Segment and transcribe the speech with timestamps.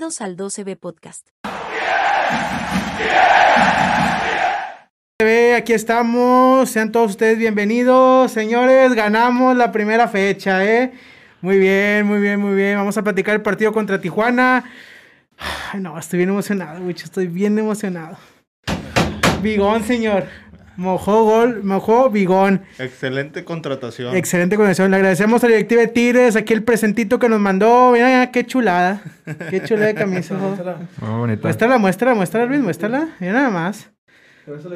[0.00, 1.28] Bienvenidos al 12B Podcast.
[5.58, 10.94] Aquí estamos, sean todos ustedes bienvenidos, señores, ganamos la primera fecha, ¿eh?
[11.42, 12.78] Muy bien, muy bien, muy bien.
[12.78, 14.64] Vamos a platicar el partido contra Tijuana.
[15.70, 18.16] Ay, no, estoy bien emocionado, mucho, estoy bien emocionado.
[19.42, 20.24] Bigón, señor.
[20.80, 22.62] Mojó gol, mojó Bigón.
[22.78, 24.16] Excelente contratación.
[24.16, 24.90] Excelente contratación.
[24.90, 27.90] Le agradecemos a la directiva de Tigres, aquí el presentito que nos mandó.
[27.92, 29.02] Mira, qué chulada.
[29.50, 30.34] Qué chulada de camisa.
[31.02, 31.42] Muy bonita.
[31.42, 33.08] Muéstrala, muéstrala, muéstrala, Luis, muéstrala.
[33.20, 33.90] Mira nada más.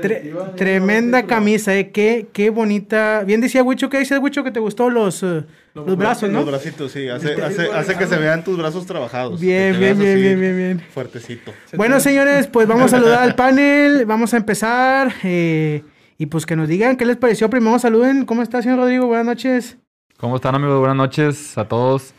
[0.03, 1.91] Tre- tremenda camisa, eh.
[1.91, 3.23] Qué, qué bonita.
[3.27, 5.43] Bien decía Wicho, ¿qué dice Wicho que te gustó los, eh,
[5.75, 6.41] los brazos, no?
[6.41, 7.09] Los bracitos, sí.
[7.09, 9.41] Hace, hace, hace que se vean tus brazos trabajados.
[9.41, 10.81] Bien, bien, bien, bien, bien, bien.
[10.93, 11.53] Fuertecito.
[11.79, 14.05] Bueno, señores, pues vamos a saludar al panel.
[14.05, 15.11] Vamos a empezar.
[15.25, 15.83] eh,
[16.19, 17.51] y pues que nos digan qué les pareció.
[17.51, 18.25] Primero saluden.
[18.25, 19.07] ¿Cómo está, señor Rodrigo?
[19.07, 19.79] Buenas noches.
[20.17, 20.79] ¿Cómo están amigos?
[20.79, 22.15] Buenas noches a todos.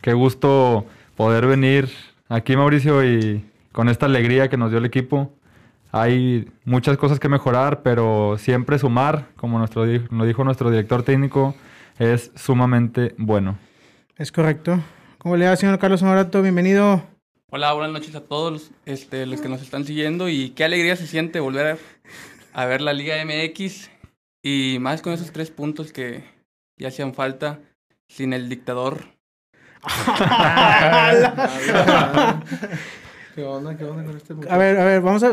[0.00, 1.88] Qué gusto poder venir
[2.28, 5.32] aquí Mauricio y con esta alegría que nos dio el equipo.
[5.90, 11.54] Hay muchas cosas que mejorar, pero siempre sumar, como nuestro, nos dijo nuestro director técnico,
[11.98, 13.58] es sumamente bueno.
[14.16, 14.80] Es correcto.
[15.18, 16.40] ¿Cómo le va, señor Carlos Morato?
[16.40, 17.02] Bienvenido.
[17.50, 20.96] Hola, buenas noches a todos los, este, los que nos están siguiendo y qué alegría
[20.96, 21.78] se siente volver
[22.52, 23.90] a ver la Liga MX
[24.42, 26.24] y más con esos tres puntos que
[26.78, 27.60] ya hacían falta
[28.08, 29.04] sin el dictador.
[33.34, 33.76] ¿Qué onda?
[33.76, 35.32] ¿Qué onda con este A ver, a ver, vamos a.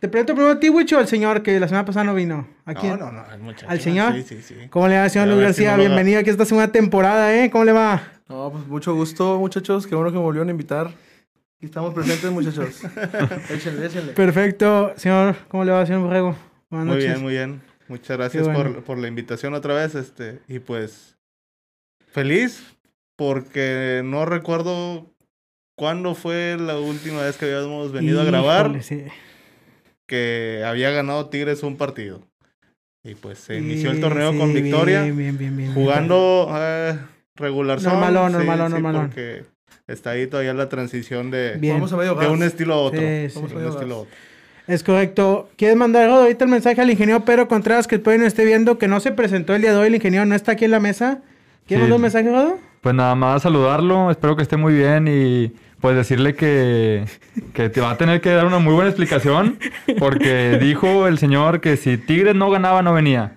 [0.00, 2.48] Te pregunto primero a ti, Wicho, al señor que la semana pasada no vino.
[2.64, 2.98] ¿A quién?
[2.98, 3.38] No, no, no.
[3.38, 3.66] muchacho.
[3.68, 4.14] ¿Al señor?
[4.14, 4.54] Sí, sí, sí.
[4.70, 5.76] ¿Cómo le va, señor Luis García?
[5.76, 7.50] Bienvenido aquí a esta segunda temporada, ¿eh?
[7.50, 8.02] ¿Cómo le va?
[8.28, 9.86] No, pues mucho gusto, muchachos.
[9.86, 10.86] Qué bueno que me volvieron a invitar.
[10.88, 12.82] Aquí estamos presentes, muchachos.
[13.50, 14.12] échenle, échenle.
[14.12, 14.92] Perfecto.
[14.96, 16.51] Señor, ¿cómo le va, señor Borrego?
[16.72, 17.10] Buenas Muy noches.
[17.10, 17.60] bien, muy bien.
[17.88, 18.62] Muchas gracias bueno.
[18.72, 19.94] por, por la invitación otra vez.
[19.94, 21.18] Este, y pues,
[22.08, 22.64] feliz
[23.14, 25.06] porque no recuerdo
[25.76, 29.04] cuándo fue la última vez que habíamos venido a grabar Híjole, sí.
[30.06, 32.22] que había ganado Tigres un partido.
[33.04, 35.02] Y pues se inició el Sí, torneo sí, con victoria.
[35.02, 35.74] Bien, bien, bien, bien.
[35.74, 36.96] jugando eh,
[37.34, 39.06] regular son, Normalón, sí, normalón, sí, normalón.
[39.08, 39.44] porque
[39.88, 41.74] está ahí todavía la transición de, Bien.
[41.74, 43.00] Vamos a medio de un estilo a otro.
[43.00, 43.40] Sí, sí.
[43.40, 44.08] De un estilo a otro.
[44.66, 45.48] Es correcto.
[45.56, 49.00] ¿Quieres mandar ahorita el mensaje al ingeniero Pedro Contreras que pueden esté viendo que no
[49.00, 49.86] se presentó el día de hoy?
[49.88, 51.18] El ingeniero no está aquí en la mesa.
[51.66, 51.90] ¿Quieres Sí.
[51.90, 52.58] mandar un mensaje, Rodo?
[52.80, 57.04] Pues nada más saludarlo, espero que esté muy bien y pues decirle que,
[57.54, 59.58] que te va a tener que dar una muy buena explicación
[59.98, 63.34] porque dijo el señor que si Tigres no ganaba no venía.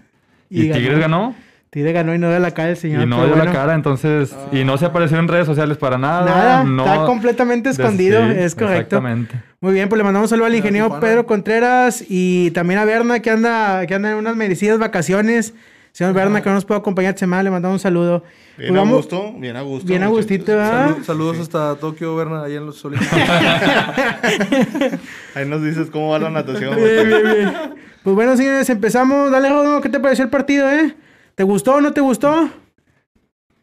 [0.50, 1.36] Y Y, Tigres ganó
[1.76, 3.04] Tigre ganó y no de la cara el señor.
[3.04, 6.24] y no dio la cara, entonces, y no se apareció en redes sociales para nada.
[6.26, 8.96] Nada, no, está completamente escondido, sí, es correcto.
[8.96, 9.36] Exactamente.
[9.60, 11.02] Muy bien, pues le mandamos un saludo al ingeniero.
[11.02, 15.54] Pedro Contreras y también a Berna que anda, que anda en unas merecidas vacaciones.
[15.92, 18.24] Señor Berna que no nos puede acompañar esta semana, le mandamos un saludo.
[18.58, 19.86] Bien Pues a vamos- gusto, bien a gusto.
[19.86, 20.88] Bien a gustito, ¿verdad?
[20.92, 23.20] Salud- saludos hasta Tokio, Berna, allá en los Olímpicos.
[25.36, 26.74] Ahí nos dices cómo va la natación.
[26.78, 27.54] Bien, bien, bien.
[28.02, 29.30] Pues bueno, señores, empezamos.
[29.32, 30.96] Dale, Rodo, ¿qué te pareció el partido, eh?
[31.36, 32.50] ¿Te gustó o no te gustó?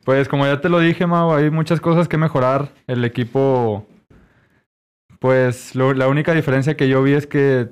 [0.05, 2.69] Pues como ya te lo dije, Mau, hay muchas cosas que mejorar.
[2.87, 3.87] El equipo,
[5.19, 7.71] pues la única diferencia que yo vi es que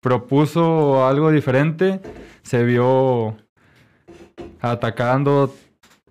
[0.00, 2.00] propuso algo diferente.
[2.42, 3.36] Se vio
[4.62, 5.54] atacando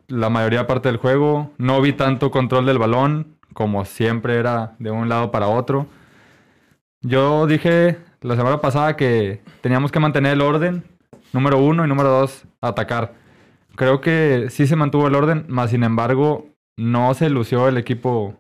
[0.08, 1.52] la mayoría parte del juego.
[1.58, 5.88] No vi tanto control del balón, como siempre era de un lado para otro.
[7.02, 10.84] Yo dije la semana pasada que teníamos que mantener el orden,
[11.32, 13.23] número uno, y número dos, atacar.
[13.76, 16.48] Creo que sí se mantuvo el orden, más sin embargo,
[16.78, 18.36] no se lució el equipo.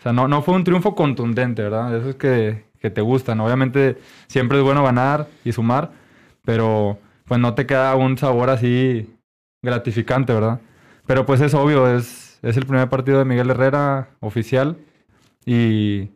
[0.00, 1.96] O sea, no, no fue un triunfo contundente, ¿verdad?
[1.96, 3.40] Eso es que, que te gustan.
[3.40, 5.90] Obviamente, siempre es bueno ganar y sumar,
[6.44, 9.10] pero pues no te queda un sabor así
[9.62, 10.60] gratificante, ¿verdad?
[11.06, 14.76] Pero pues es obvio, es, es el primer partido de Miguel Herrera oficial
[15.44, 16.10] y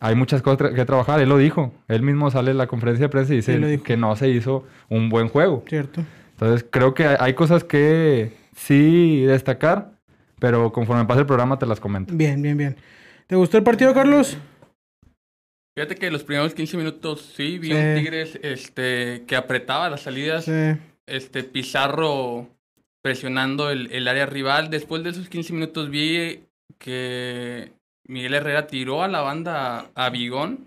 [0.00, 1.20] hay muchas cosas tra- que trabajar.
[1.20, 1.72] Él lo dijo.
[1.88, 5.08] Él mismo sale en la conferencia de prensa y dice que no se hizo un
[5.08, 5.64] buen juego.
[5.66, 6.02] Cierto.
[6.42, 9.92] Entonces creo que hay- cosas que sí destacar,
[10.40, 12.12] pero conforme pase el programa te las comento.
[12.14, 12.76] Bien, bien, bien.
[13.28, 14.36] ¿Te gustó el partido, Carlos?
[15.76, 17.74] Fíjate que los primeros 15 minutos sí vi Sí.
[17.74, 20.76] un Tigres este, que apretaba las salidas, Sí.
[21.06, 22.48] este Pizarro
[23.02, 24.68] presionando el, el área rival.
[24.68, 26.40] Después de esos 15 minutos vi
[26.78, 27.72] que
[28.08, 30.66] Miguel Herrera tiró a la banda a, a Bigón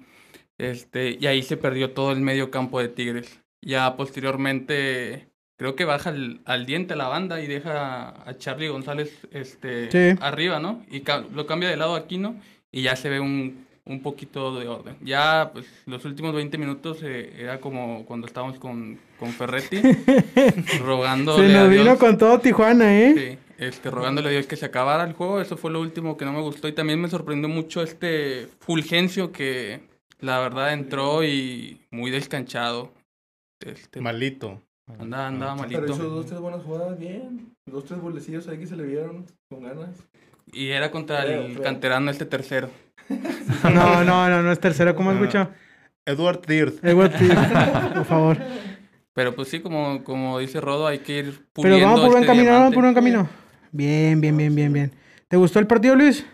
[0.58, 3.42] este, y ahí se perdió todo el medio campo de Tigres.
[3.62, 9.12] Ya posteriormente creo que baja al, al diente la banda y deja a Charlie González
[9.32, 10.18] este, Sí.
[10.22, 10.84] arriba, ¿no?
[10.92, 12.36] Y ca- lo cambia de lado a Aquino
[12.72, 14.98] y ya se ve un, un poquito de orden.
[15.02, 19.82] Ya, pues, los últimos 20 minutos eh, era como cuando estábamos con, con Ferretti,
[20.84, 21.98] rogándole Se nos vino Dios.
[22.00, 23.14] con todo Tijuana, ¿eh?
[23.16, 23.38] Sí.
[23.58, 25.40] este, rogándole a Dios que se acabara el juego.
[25.42, 26.68] Eso fue lo último que no me gustó.
[26.68, 29.82] Y también me sorprendió mucho este Fulgencio que
[30.20, 32.92] la verdad entró y muy descanchado.
[33.60, 34.62] Este, Malito.
[34.88, 35.94] Andaba, andaba Ah, Pero malito.
[35.96, 37.54] hizo dos, tres buenas jugadas bien.
[37.66, 39.96] Dos, tres golecillos ahí que se le vieron con ganas.
[40.54, 42.70] Y era contra el canterano este tercero.
[43.64, 44.96] No, no, no, no es tercero.
[44.96, 45.14] ¿Cómo Ah.
[45.14, 45.50] escucho?
[46.06, 46.84] Edward Dirth.
[46.84, 47.34] Edward Pitt,
[47.94, 48.38] por favor.
[49.14, 52.24] Pero pues sí, como, como dice Rodo, hay que ir Pero puliendo vamos por buen
[52.24, 53.30] este camino, vamos por buen camino.
[53.72, 54.92] Bien, bien, bien, bien, bien.
[55.28, 56.26] ¿Te gustó el partido, Luis?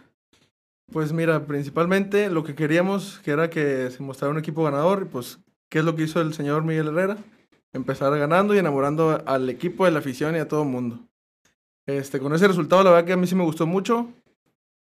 [0.92, 5.06] Pues mira, principalmente lo que queríamos, que era que se mostrara un equipo ganador, y
[5.12, 5.40] pues,
[5.70, 7.18] ¿qué es lo que hizo el señor Miguel Herrera?
[7.74, 11.00] Empezar ganando y enamorando al equipo, de la afición y a todo el mundo.
[11.88, 14.10] Este, con ese resultado, la verdad que a mí sí me gustó mucho.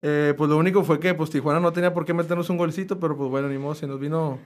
[0.01, 2.99] Eh, pues lo único fue que pues Tijuana no tenía por qué meternos un golcito,
[2.99, 4.39] pero pues bueno, ni modo, se nos vino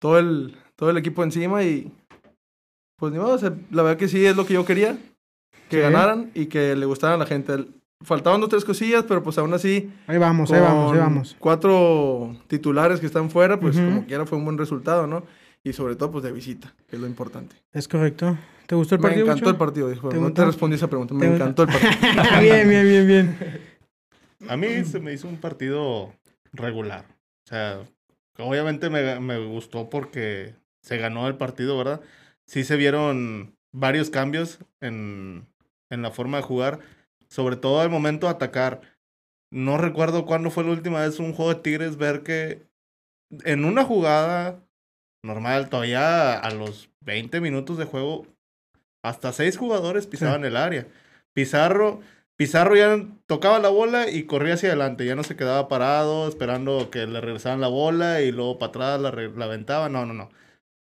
[0.00, 1.92] todo el, todo el equipo encima y
[2.98, 4.96] pues ni modo, o sea, la verdad que sí es lo que yo quería,
[5.68, 5.82] que Sí.
[5.82, 7.66] ganaran y que le gustaran a la gente.
[8.04, 11.36] Faltaban dos, tres cosillas, pero pues aún así Ahí vamos, ahí vamos, ahí vamos.
[11.40, 13.84] Cuatro titulares que están fuera, pues Ujú.
[13.86, 15.24] como quiera fue un buen resultado, ¿no?
[15.66, 17.56] Y sobre todo, pues de visita, que es lo importante.
[17.72, 18.38] Es correcto.
[18.68, 19.26] ¿Te gustó el Me partido?
[19.26, 19.50] encantó Lucho?
[19.50, 20.08] el partido, dijo.
[20.10, 20.34] ¿Te No gustó?
[20.34, 21.14] te respondí esa pregunta.
[21.14, 21.90] Me encantó el partido.
[22.40, 23.38] bien, bien, bien, bien.
[24.48, 26.12] A mí se me hizo un partido
[26.52, 27.04] regular.
[27.44, 27.80] O sea,
[28.38, 32.00] obviamente me, me gustó porque se ganó el partido, ¿verdad?
[32.46, 35.48] Sí se vieron varios cambios en,
[35.90, 36.78] en la forma de jugar,
[37.28, 38.82] sobre todo al momento de atacar.
[39.50, 42.62] No recuerdo cuándo fue la última vez un juego de Tigres ver que
[43.44, 44.60] en una jugada
[45.26, 48.26] normal, todavía a los 20 minutos de juego,
[49.04, 50.86] hasta seis jugadores pisaban el área.
[51.34, 52.00] Pizarro,
[52.36, 56.90] Pizarro ya tocaba la bola y corría hacia adelante, ya no se quedaba parado esperando
[56.90, 60.30] que le regresaran la bola y luego para atrás la, la aventaba, no, no, no.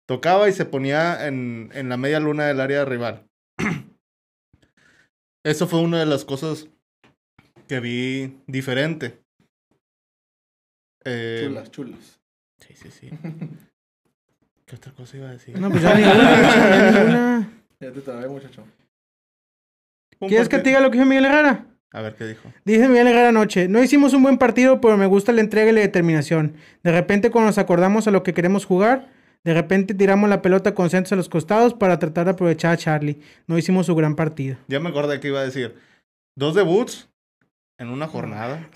[0.08, 3.28] Tocaba y se ponía en, en la media luna del área rival.
[5.46, 6.70] Eso fue una de las cosas
[7.68, 9.22] que vi diferente.
[11.04, 12.22] Eh, chulas, chulas.
[12.60, 13.10] Sí, sí, sí.
[14.66, 15.60] ¿Qué otra cosa iba a decir?
[15.60, 17.50] No, pues ya ninguna, ya ninguna.
[17.80, 18.64] Ya te trabé, muchacho.
[20.20, 21.66] ¿Quieres que te diga lo que dijo Miguel Herrera?
[21.92, 22.52] A ver qué dijo.
[22.66, 25.74] Dice Miguel Herrera anoche, no hicimos un buen partido, pero me gusta la entrega y
[25.74, 26.56] la determinación.
[26.82, 29.10] De repente cuando nos acordamos a lo que queremos jugar,
[29.44, 32.78] de repente tiramos la pelota con centros a los costados para tratar de aprovechar a
[32.78, 33.22] Charlie.
[33.48, 34.58] No hicimos su gran partido.
[34.70, 35.76] Ya me acordé que iba a decir.
[36.36, 37.10] Dos debuts
[37.78, 38.68] en una jornada.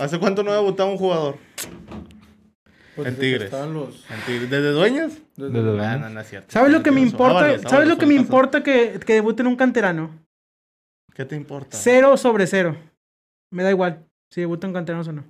[0.00, 1.36] ¿Hace cuánto no debutaba un jugador?
[2.96, 3.50] Pues En Tigres.
[3.52, 4.04] Los...
[4.10, 4.50] En Tigres.
[4.50, 5.12] ¿Desde Dueñas?
[5.36, 6.52] desde- Desde- Ah, no, no es cierto.
[6.52, 7.58] ¿Sabes lo que me importa?
[7.68, 8.24] ¿Sabes lo que me caso.
[8.24, 10.10] importa que, que debute en un canterano?
[11.14, 11.76] ¿Qué te importa?
[11.76, 12.76] Cero sobre cero.
[13.50, 15.24] Me da igual si debutan canteranos o no.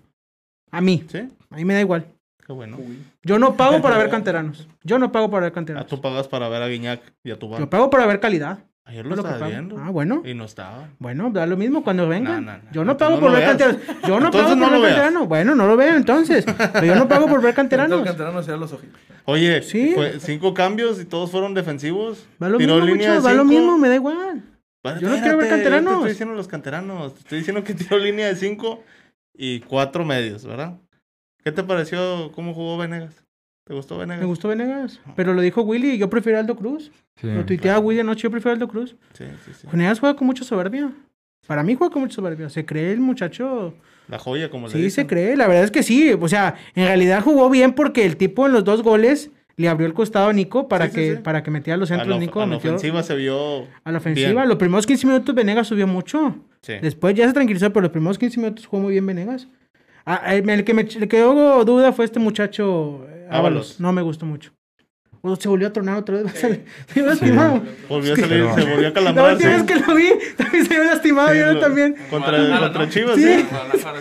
[0.70, 1.28] A mí, ¿Sí?
[1.50, 2.06] a mí me da igual.
[2.44, 2.76] Qué bueno.
[2.78, 2.98] Uy.
[3.22, 4.66] Yo no pago para ver canteranos.
[4.82, 5.86] Yo no pago para ver Ah, canteranos.
[5.88, 7.70] tú pagas para ver a Guiñac y a tu Yo banco.
[7.70, 8.58] pago para ver calidad.
[8.84, 9.78] Ayer lo lo que estaba viendo.
[9.78, 10.22] Ah, bueno.
[10.24, 10.88] Y no estaba.
[10.98, 12.44] Bueno, da lo mismo cuando vengan.
[12.44, 12.72] No, no, no.
[12.72, 13.80] Yo no Entonces pago no por lo ver canteranos.
[14.08, 14.94] Yo no Entonces pago no por lo ver veas.
[15.02, 15.28] canteranos.
[15.28, 16.44] Bueno, no lo veo entonces.
[16.72, 18.02] Pero yo no pago por ver canteranos.
[18.04, 19.00] canterano cierra los ojitos.
[19.24, 19.92] Oye, Sí.
[19.94, 22.26] fue cinco cambios y todos fueron defensivos.
[22.42, 24.42] Va lo Tiró mismo, mucho, va lo mismo, me da igual.
[25.00, 25.92] Yo no quiero ver yo canteranos.
[25.92, 27.14] Te estoy diciendo los canteranos.
[27.14, 28.82] Te estoy diciendo que tiró línea de cinco
[29.32, 30.76] y cuatro medios, ¿verdad?
[31.44, 33.24] ¿Qué te pareció cómo jugó Venegas?
[33.64, 34.20] ¿Te gustó Venegas?
[34.20, 35.00] Me gustó Venegas.
[35.14, 36.90] Pero lo dijo Willy y yo prefiero a Aldo Cruz.
[37.16, 37.28] Sí.
[37.28, 38.96] Lo tuiteaba Willy anoche, yo prefiero a Aldo Cruz.
[39.12, 39.66] Sí, sí, sí.
[39.70, 40.90] Venegas juega con mucha soberbia.
[41.46, 42.48] Para mí juega con mucha soberbia.
[42.48, 43.74] Se cree el muchacho.
[44.08, 45.36] La joya, como le Sí, se cree.
[45.36, 46.12] La verdad es que sí.
[46.20, 49.86] O sea, en realidad jugó bien porque el tipo en los dos goles le abrió
[49.86, 51.22] el costado a Nico para, Sí, sí, que, sí.
[51.22, 52.16] para que metiera los A centros.
[52.16, 53.66] la, Nico a la metió ofensiva se vio.
[53.84, 54.30] a la ofensiva.
[54.32, 54.48] bien.
[54.48, 56.36] Los primeros 15 minutos Venegas subió mucho.
[56.62, 56.74] Sí.
[56.82, 59.46] Después ya se tranquilizó, pero los primeros 15 minutos jugó muy bien Venegas.
[60.04, 63.78] Ah, el, el que me le quedó duda fue este muchacho eh, Ábalos.
[63.80, 64.52] No me gustó mucho.
[65.38, 66.32] Se volvió a tronar otra vez.
[66.34, 66.64] Se
[66.96, 67.62] vio lastimado.
[67.88, 69.32] Volvió a que- salir, se volvió a La calambrar.
[69.34, 71.28] última vez que lo vi, también se vio lastimado.
[71.30, 71.94] Sí, y ahora lo- también.
[72.10, 72.90] Contra, contra ¿no?
[72.90, 73.46] Chivas, Sí.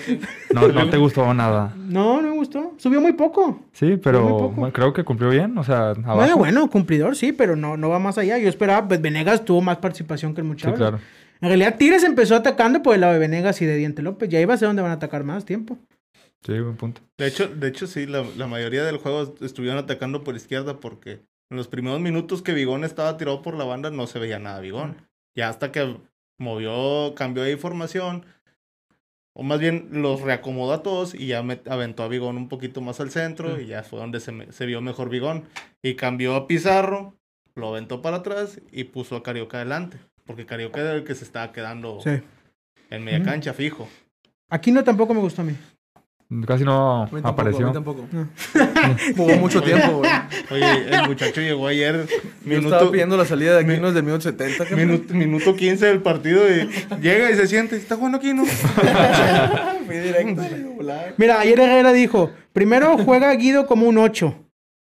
[0.05, 0.19] sí.
[0.51, 1.75] No, no te gustó nada.
[1.77, 2.73] No, no me gustó.
[2.77, 3.63] Subió muy poco.
[3.71, 4.71] Sí, pero poco.
[4.73, 5.55] creo que cumplió bien.
[5.59, 6.15] O sea, abajo.
[6.15, 8.39] Bueno, bueno, cumplidor, sí, pero no, no va más allá.
[8.39, 10.73] Yo esperaba, pues Venegas tuvo más participación que el Sí, muchacho.
[10.73, 10.99] claro.
[11.39, 14.27] En realidad, Tigres empezó atacando por el lado de Venegas y de Diente López.
[14.29, 15.77] Ya iba a ser donde van a atacar más tiempo.
[16.43, 17.01] Sí, buen punto.
[17.17, 21.21] De hecho, de hecho sí, la, la mayoría del juego estuvieron atacando por izquierda porque
[21.51, 24.59] en los primeros minutos que Vigón estaba tirado por la banda no se veía nada
[24.59, 24.97] Vigón.
[25.35, 25.97] Ya hasta que
[26.39, 28.25] movió, cambió de formación,
[29.33, 32.81] o más bien los reacomodó a todos y ya met- aventó a Vigón un poquito
[32.81, 35.45] más al centro y ya fue donde se, me- se vio mejor Vigón.
[35.83, 37.15] Y cambió a Pizarro,
[37.55, 39.97] lo aventó para atrás y puso a Carioca adelante.
[40.25, 42.19] Porque Carioca era el que se estaba quedando Sí.
[42.89, 43.87] en media cancha fijo.
[44.49, 45.55] Aquí no tampoco me gustó a mí.
[46.47, 47.67] Casi no A mí tampoco, a apareció.
[47.67, 48.07] mí tampoco.
[49.17, 50.11] Jugó mucho tiempo, güey.
[50.49, 52.07] Oye, el muchacho llegó ayer,
[52.45, 54.63] Yo estaba minuto, pidiendo la salida de Aquino desde el minuto 70.
[54.65, 54.85] carnal.
[54.87, 56.69] minuto, minuto 15 del partido y
[57.01, 58.45] llega y se siente, está jugando aquí, ¿no?
[59.85, 60.41] Fui directo.
[61.17, 64.33] Mira, ayer Herrera dijo, primero juega Guido como un 8.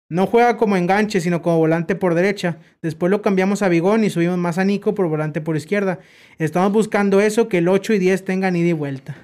[0.09, 2.57] No juega como enganche, sino como volante por derecha.
[2.81, 5.99] Después lo cambiamos a Bigón y subimos más a Nico por volante por izquierda.
[6.37, 9.15] Estamos buscando eso, que el 8 y 10 tengan ida y vuelta.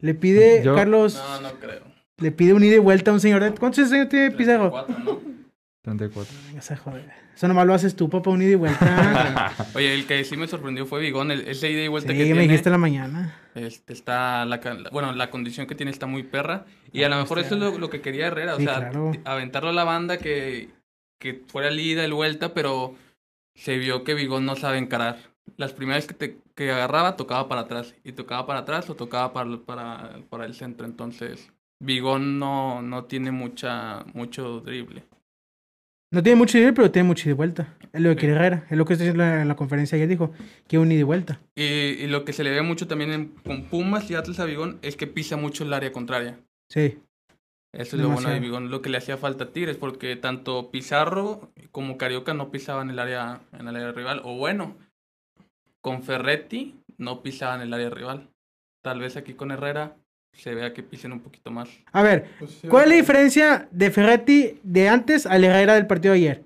[0.00, 1.82] Le pide, Yo- Carlos, No, no creo.
[2.18, 3.52] le pide un ida y vuelta a un señor de...
[3.52, 4.70] ¿Cuántos años tiene Pizarro?
[4.70, 5.20] Cuatro, ¿no?
[5.82, 6.34] 34.
[6.48, 7.04] Venga, se jode.
[7.34, 9.52] Eso nomás lo haces tú, papá, un ida y vuelta.
[9.74, 11.30] Oye, el que sí me sorprendió fue Bigón.
[11.30, 12.42] El, ese ida y vuelta sí, que me tiene.
[12.42, 13.38] dijiste en la mañana.
[13.54, 16.66] Este está la, ca- bueno, la condición que tiene está muy perra.
[16.92, 18.56] Y a lo mejor eso es lo, lo que quería Herrera.
[18.56, 19.12] Sí, o sea, claro.
[19.24, 20.68] aventarlo a la banda que,
[21.18, 22.94] que fuera el ida y vuelta, pero
[23.54, 25.16] se vio que Bigón no sabe encarar.
[25.56, 26.36] Las primeras que, te,
[26.66, 27.94] que agarraba tocaba para atrás.
[28.04, 30.86] Y tocaba para atrás o tocaba para, para, para el centro.
[30.86, 31.50] Entonces,
[31.82, 35.04] Bigón no, no tiene mucha, mucho drible.
[36.12, 37.76] No tiene mucho ida, pero tiene mucho y vuelta.
[37.92, 38.18] Es lo que Sí.
[38.20, 38.66] quiere Herrera.
[38.68, 40.08] Es lo que estoy diciendo en la conferencia ayer.
[40.08, 40.32] Dijo
[40.68, 41.40] que un ida y vuelta.
[41.54, 44.44] Y, y lo que se le ve mucho también en- con Pumas y Atlas a
[44.44, 46.38] Bigón es que pisa mucho el área contraria.
[46.68, 46.98] Sí.
[47.72, 48.40] Eso es lo bueno de.
[48.40, 52.90] Bigón, lo que le hacía falta a Tigres, porque tanto Pizarro como Carioca no pisaban
[52.90, 54.20] el área en el área rival.
[54.24, 54.76] O bueno,
[55.80, 58.28] con Ferretti no pisaban el área rival.
[58.82, 59.96] Tal vez aquí con Herrera
[60.32, 61.68] se vea que pisen un poquito más.
[61.92, 65.86] A ver, Pues sí, ¿cuál es la diferencia de Ferretti de antes al Herrera del
[65.86, 66.44] partido de ayer?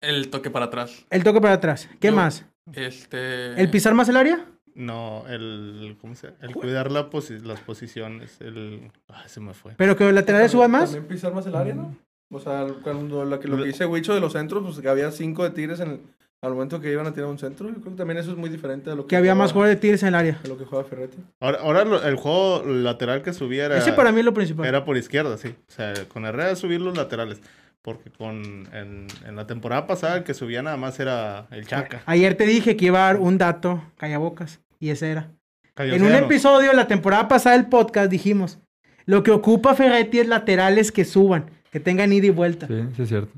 [0.00, 1.06] El toque para atrás.
[1.10, 1.88] El toque para atrás.
[2.00, 2.44] ¿Qué Yo- más?
[2.72, 3.60] Este.
[3.60, 4.44] ¿El pisar más el área?
[4.74, 6.38] No, el, ¿cómo se llama?
[6.42, 8.90] El cuidar la posi- las posiciones, el...
[9.08, 9.72] Ay, se me fue.
[9.76, 10.90] Pero que los laterales suban más.
[10.90, 11.96] También pisar más el área, ¿no?
[12.32, 15.10] O sea, cuando lo que, lo que dice Huicho de los centros, pues que había
[15.12, 16.00] cinco de Tigres en el,
[16.44, 17.68] al momento que iban a tirar un centro.
[17.68, 19.76] Yo creo que también eso es muy diferente a lo que, Que había más jugadores
[19.76, 20.40] de Tigres en el área.
[20.44, 21.16] a lo que juega Ferretti.
[21.40, 24.66] Ahora, ahora lo- el juego lateral que subía era, Ese para mí es lo principal.
[24.66, 25.48] era por izquierda, sí.
[25.68, 27.40] O sea, con Herrera subir los laterales.
[27.82, 32.02] Porque con en, en la temporada pasada el que subía nada más era el Chaca.
[32.06, 35.30] Ayer te dije que iba a dar un dato, callabocas, y ese era.
[35.76, 38.58] En un episodio de la temporada pasada del podcast dijimos,
[39.04, 42.68] lo que ocupa Ferretti es laterales que suban, que tengan ida y vuelta.
[42.68, 43.32] Sí, sí es cierto.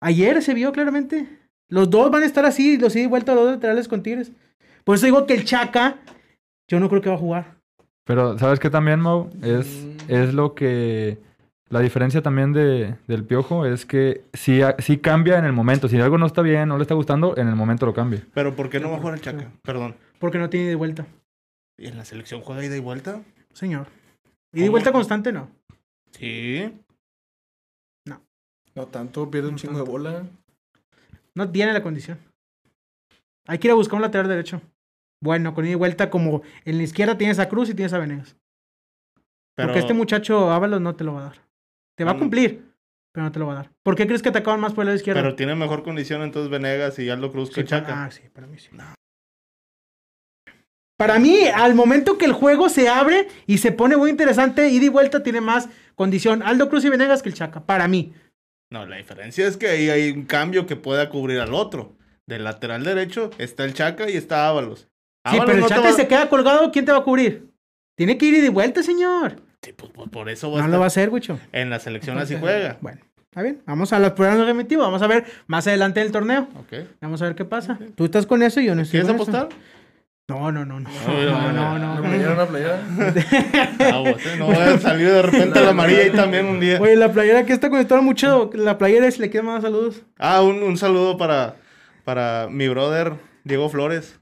[0.00, 1.28] Ayer se vio claramente.
[1.68, 4.30] Los dos van a estar así, los ida y vuelta, los dos laterales con Tigres.
[4.84, 5.98] Por eso digo que el Chaca,
[6.68, 7.56] yo no creo que va a jugar.
[8.04, 9.30] Pero, ¿sabes qué también, Mau?
[9.42, 9.96] Es, Mm.
[10.12, 11.18] es lo que...
[11.68, 15.88] La diferencia también de, del piojo es que sí, a- sí cambia en el momento.
[15.88, 18.24] Si algo no está bien, no le está gustando, en el momento lo cambia.
[18.34, 19.50] Pero ¿por qué no va a jugar el Chaca?
[19.62, 19.96] Perdón.
[20.20, 21.06] Porque no tiene ida y vuelta.
[21.76, 23.20] ¿Y en la selección juega ida y vuelta?
[23.52, 23.88] Señor.
[24.52, 25.50] Ida y vuelta constante no.
[26.12, 26.72] Sí.
[28.74, 30.26] No tanto, pierde un chingo de bola.
[31.36, 32.18] No tiene la condición.
[33.46, 34.60] Hay que ir a buscar un lateral derecho.
[35.22, 37.98] Bueno, con ida y vuelta como en la izquierda tienes a Cruz y tienes a
[37.98, 38.36] Venegas.
[39.54, 41.42] Pero, Porque este muchacho Ábalos no te lo va a dar.
[41.96, 42.18] Te va a Mm.
[42.18, 42.74] cumplir,
[43.12, 43.70] pero no te lo va a dar.
[43.82, 45.22] ¿Por qué crees que atacaban más por el lado izquierdo?
[45.22, 48.04] pero tiene mejor condición entonces Venegas y Aldo Cruz Sí, que para- Chaca.
[48.04, 48.68] ah, sí, para mí sí.
[50.98, 54.86] Para mí, al momento que el juego se abre y se pone muy interesante, ida
[54.86, 57.60] y vuelta tiene más condición Aldo Cruz y Venegas que el Chaca.
[57.66, 58.14] Para mí.
[58.70, 61.96] No, la diferencia es que ahí hay un cambio que pueda cubrir al otro.
[62.26, 64.88] Del lateral derecho está el Chaca y está Ábalos.
[65.30, 67.48] Sí, pero el no Chaca va- se queda colgado, ¿quién te va a cubrir?
[67.96, 69.36] Tiene que ir y vuelta, señor.
[69.62, 71.38] Sí, pues, pues, por eso va a No estar- lo va a hacer, Wicho.
[71.52, 72.78] En la selección así juega.
[72.80, 73.62] Bueno, está bien.
[73.66, 74.82] Vamos a los programas remitivo.
[74.82, 76.48] Vamos a ver más adelante del torneo.
[76.58, 76.86] Ok.
[77.00, 77.78] Vamos a ver qué pasa.
[77.94, 79.48] Tú estás con eso y yo no estoy ¿Quieres con eso.
[80.28, 80.90] No, no, no, no.
[80.90, 82.02] No, No, no, no.
[82.02, 82.80] playera, una playera.
[83.94, 84.34] Aguas, ¿eh?
[84.36, 86.80] No voy a salir de repente a la amarilla ahí también un día.
[86.80, 90.02] Oye, la playera que está conectada mucho, la playera es, le quiero mandar saludos.
[90.18, 91.54] Ah, un, un saludo para,
[92.04, 93.12] para mi brother
[93.44, 94.18] Diego Flores.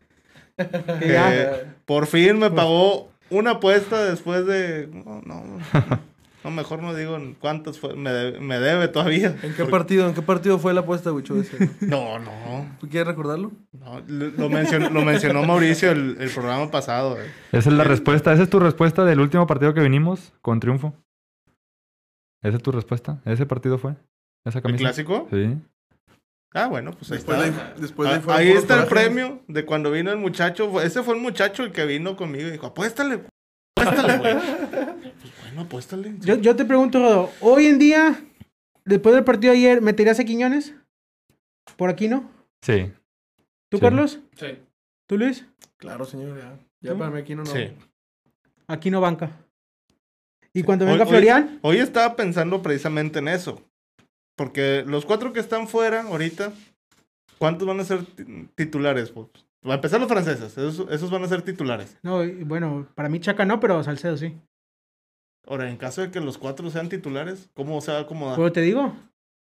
[0.56, 4.88] Que por fin me pagó una apuesta después de...
[4.92, 5.58] No, no,
[6.44, 7.94] no, mejor no digo cuántas fue.
[7.96, 9.28] Me, debe- me debe todavía.
[9.28, 11.10] ¿En qué Porque- partido, en qué partido fue la apuesta,
[11.40, 11.70] ese?
[11.80, 12.66] No, no.
[12.78, 13.50] ¿Tú quieres recordarlo?
[13.72, 17.18] no, lo, lo mencionó, lo mencionó Mauricio el, el programa pasado.
[17.20, 17.26] eh.
[17.52, 18.32] Esa es la respuesta.
[18.32, 20.94] Esa es tu respuesta del último partido que vinimos con triunfo.
[22.42, 23.20] Esa es tu respuesta.
[23.24, 23.94] Ese partido fue.
[24.44, 25.26] Esa ¿El clásico?
[25.30, 25.56] Sí.
[26.52, 27.74] Ah, bueno, pues ahí Después de, está.
[27.80, 30.80] después de Ah, fueron ahí está el premio de cuando vino el muchacho.
[30.80, 33.22] Ese fue el muchacho el que vino conmigo y dijo, apuéstale,
[33.86, 34.34] apuéstale, güey.
[35.20, 36.14] pues bueno, apuéstale.
[36.20, 38.20] Yo, yo te pregunto, Rodo, hoy en día,
[38.84, 40.74] después del partido de ayer, ¿meterías a Quiñones?
[41.76, 42.30] ¿Por aquí no?
[42.62, 42.92] Sí.
[43.70, 43.80] ¿Tú, Sí.
[43.80, 44.20] Carlos?
[44.36, 44.58] Sí.
[45.08, 45.46] ¿Tú, Luis?
[45.76, 46.58] Claro, señor, ya.
[46.80, 46.98] Ya ¿Tú?
[46.98, 47.50] para mí aquí no, no.
[47.52, 47.70] Sí.
[48.66, 49.30] Aquí no banca.
[50.52, 51.58] ¿Y cuando venga hoy- Florian?
[51.62, 53.60] Hoy estaba pensando precisamente en eso.
[54.36, 56.52] Porque los cuatro que están fuera ahorita,
[57.38, 59.10] ¿cuántos van a ser ti- titulares?
[59.10, 59.26] Pues,
[59.66, 61.96] va a empezar los franceses, esos, esos van a ser titulares.
[62.02, 64.36] No, bueno, para mí Chaca no, pero Salcedo sí.
[65.46, 68.36] Ahora, en caso de que los cuatro sean titulares, ¿cómo se va a acomodar?
[68.36, 68.96] Pero te digo.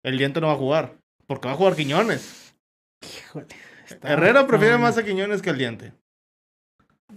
[0.04, 0.94] El diente no va a jugar.
[1.26, 2.54] Porque va a jugar Quiñones.
[3.02, 3.46] Híjole.
[3.86, 5.92] está- Herrera prefiere más a Quiñones que al diente.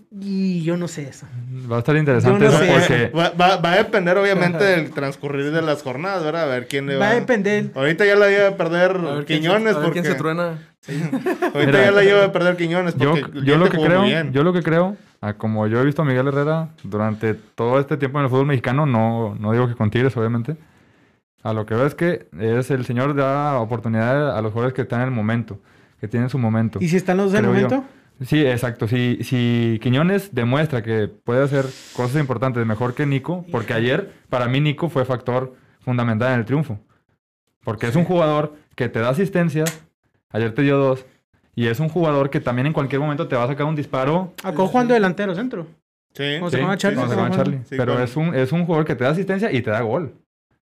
[0.10, 1.27] Y yo no sé eso.
[1.72, 2.67] Va a estar interesante no eso sé.
[2.72, 6.43] porque Va, va- va a depender, obviamente, del transcurrir de las jornadas, ¿verdad?
[6.43, 7.05] A ver quién le va.
[7.08, 7.72] Va a depender.
[7.75, 10.01] Ahorita ya la lleva a perder A ver quién se- Quiñones a ver porque.
[10.01, 10.70] quién se truena.
[10.88, 14.03] Ahorita Mira, ya la lleva a perder Quiñones yo, porque el yo lo que creo,
[14.03, 14.33] bien.
[14.33, 17.97] yo lo que creo, a como yo he visto a Miguel Herrera durante todo este
[17.97, 20.55] tiempo en el fútbol mexicano, no, no digo que con Tigres, obviamente.
[21.43, 24.83] A lo que veo es que es el señor da oportunidad a los jugadores que
[24.83, 25.59] están en el momento,
[26.00, 26.79] que tienen su momento.
[26.81, 27.69] ¿Y si están los del Creo yo.
[27.69, 27.89] momento?
[28.25, 28.88] Sí, exacto.
[28.88, 34.47] Si, si Quiñones demuestra que puede hacer cosas importantes mejor que Nico, porque ayer para
[34.47, 36.79] mí Nico fue factor fundamental en el triunfo.
[37.63, 39.83] Porque es un jugador que te da asistencias,
[40.31, 41.05] ayer te dio dos,
[41.55, 44.33] y es un jugador que también en cualquier momento te va a sacar un disparo.
[44.43, 45.67] Acá jugando delantero centro.
[46.13, 46.23] Sí.
[46.39, 46.95] ¿Cómo se Sí, llama Charlie?
[46.97, 47.35] como se llama.
[47.35, 47.57] Charlie.
[47.69, 49.81] Sí, Pero con- es, un, es un jugador que te da asistencia y te da
[49.81, 50.13] gol.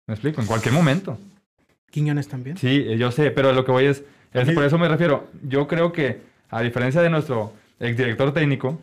[0.06, 0.40] ¿Me explico?
[0.40, 1.18] En cualquier momento.
[1.90, 2.56] Quiñones también.
[2.56, 5.66] Sí, eh, yo sé, pero lo que voy es, es- por eso me refiero, yo
[5.68, 6.20] creo que
[6.50, 8.78] a diferencia de nuestro exdirector técnico,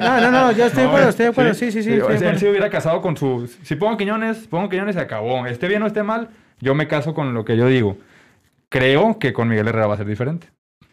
[0.00, 1.54] No, no, no, yo estoy de No, acuerdo, estoy de acuerdo.
[1.54, 1.90] Sí, sí, sí.
[1.92, 3.48] Sí, estoy de él se hubiera casado con su...
[3.62, 5.46] Si pongo Quiñones, pongo Quiñones se acabó.
[5.46, 6.28] Esté bien o esté mal,
[6.60, 7.96] yo me caso con lo que yo digo.
[8.70, 10.50] Creo que con Miguel Herrera va a ser diferente.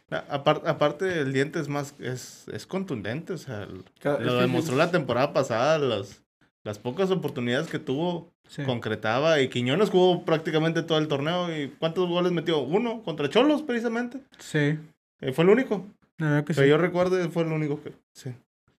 [0.09, 1.95] Aparte, el diente es más.
[1.99, 3.33] Es, es contundente.
[3.33, 5.77] O sea, es lo demostró la temporada pasada.
[5.79, 6.23] Las,
[6.63, 8.61] las pocas oportunidades que tuvo, Sí.
[8.63, 9.41] concretaba.
[9.41, 11.49] Y Quiñones jugó prácticamente todo el torneo.
[11.55, 12.59] ¿Y cuántos goles metió?
[12.59, 14.19] Uno contra Cholos, precisamente.
[14.37, 14.77] Sí,
[15.21, 15.85] Eh, fue el único.
[16.19, 16.67] la verdad que sí.
[16.67, 17.91] yo recuerde, fue el único que.
[18.13, 18.31] Sí.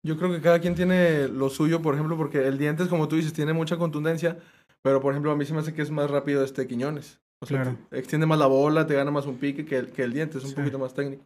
[0.04, 3.16] Yo creo que cada quien tiene lo suyo, por ejemplo, porque el Dientes, como tú
[3.16, 4.38] dices, tiene mucha contundencia,
[4.84, 7.20] pero por ejemplo a mí se me hace que es más rápido este Quiñones.
[7.42, 7.78] O sea, Claro.
[7.92, 10.44] extiende más la bola, te gana más un pique que el, que el Dientes, es
[10.44, 10.56] un Sí.
[10.56, 11.26] poquito más técnico.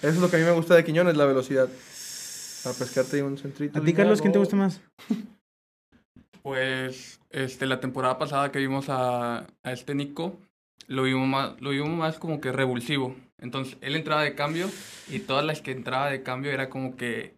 [0.00, 1.68] Eso es lo que a mí me gusta de Quiñones, la velocidad.
[2.64, 3.78] A pescarte un centrito.
[3.78, 4.80] ¿A ti, Carlos, quién te gusta más?
[5.08, 5.18] más?
[6.42, 10.38] Pues este, la temporada pasada que vimos a, a este Nico,
[10.86, 13.14] lo vimos, más, lo vimos más como que revulsivo.
[13.38, 14.70] Entonces, él entraba de cambio
[15.10, 17.34] y todas las que entraba de cambio era como que,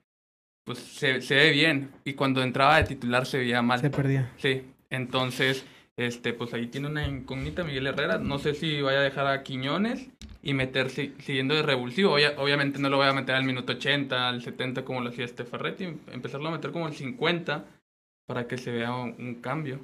[0.64, 1.90] pues se, se ve bien.
[2.04, 3.80] Y cuando entraba de titular se veía mal.
[3.80, 4.30] Se perdía.
[4.36, 5.64] Sí, entonces,
[6.06, 8.18] este, pues ahí tiene una incógnita Miguel Herrera.
[8.18, 10.08] No sé si vaya a dejar a Quiñones
[10.42, 12.12] y meterse siguiendo de revulsivo.
[12.14, 15.24] Obvia- obviamente no lo voy a meter al minuto 80, al 70 como lo hacía
[15.24, 15.84] este Ferretti.
[16.12, 17.64] Empezarlo a meter como al 50
[18.26, 19.80] para que se vea un, un cambio.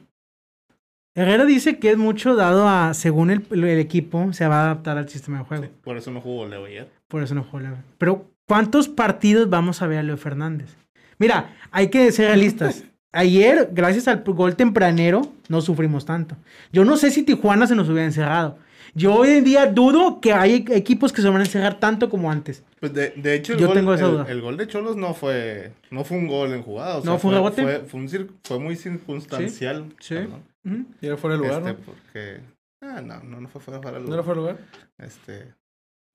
[1.14, 4.98] Herrera dice que es mucho dado a, según el, el equipo, se va a adaptar
[4.98, 5.64] al sistema de juego.
[5.64, 6.90] Sí, Por eso no jugó Leo ayer.
[7.09, 7.79] Por eso no juega Leo.
[7.96, 10.76] Pero, ¿cuántos partidos vamos a ver a Leo Fernández?
[11.18, 12.85] Mira, hay que ser realistas.
[13.12, 16.37] Ayer, gracias al gol tempranero, no sufrimos tanto.
[16.73, 18.59] Yo no sé si Tijuana se nos hubiera encerrado.
[18.95, 22.31] Yo hoy en día dudo que hay equipos que se van a encerrar tanto como
[22.31, 22.62] antes.
[22.81, 24.27] Pues de, de hecho, el, Yo gol, tengo esa el- duda.
[24.29, 26.97] el gol de Cholos no fue, no fue un gol en jugada.
[26.97, 27.62] o ¿No sea, fue un rebote?
[27.62, 29.87] Fue, fue un cir- fue muy circunstancial.
[30.01, 30.16] Sí.
[30.64, 30.85] Ujú.
[31.01, 31.79] Y era fuera de lugar, Este, ¿no?
[31.79, 32.40] porque...
[32.83, 34.14] Ah, no, no, no fue fuera de ¿No lugar.
[34.14, 34.59] era fuera de lugar?
[34.99, 35.55] Este...